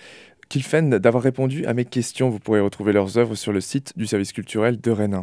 Kilfen 0.49 0.91
d'avoir 0.91 1.23
répondu 1.23 1.65
à 1.67 1.75
mes 1.75 1.85
questions. 1.85 2.29
Vous 2.29 2.39
pourrez 2.39 2.61
retrouver 2.61 2.93
leurs 2.93 3.19
œuvres 3.19 3.35
sur 3.35 3.53
le 3.53 3.61
site 3.61 3.93
du 3.97 4.07
service 4.07 4.33
culturel 4.33 4.81
de 4.81 4.91
Rennes. 4.91 5.23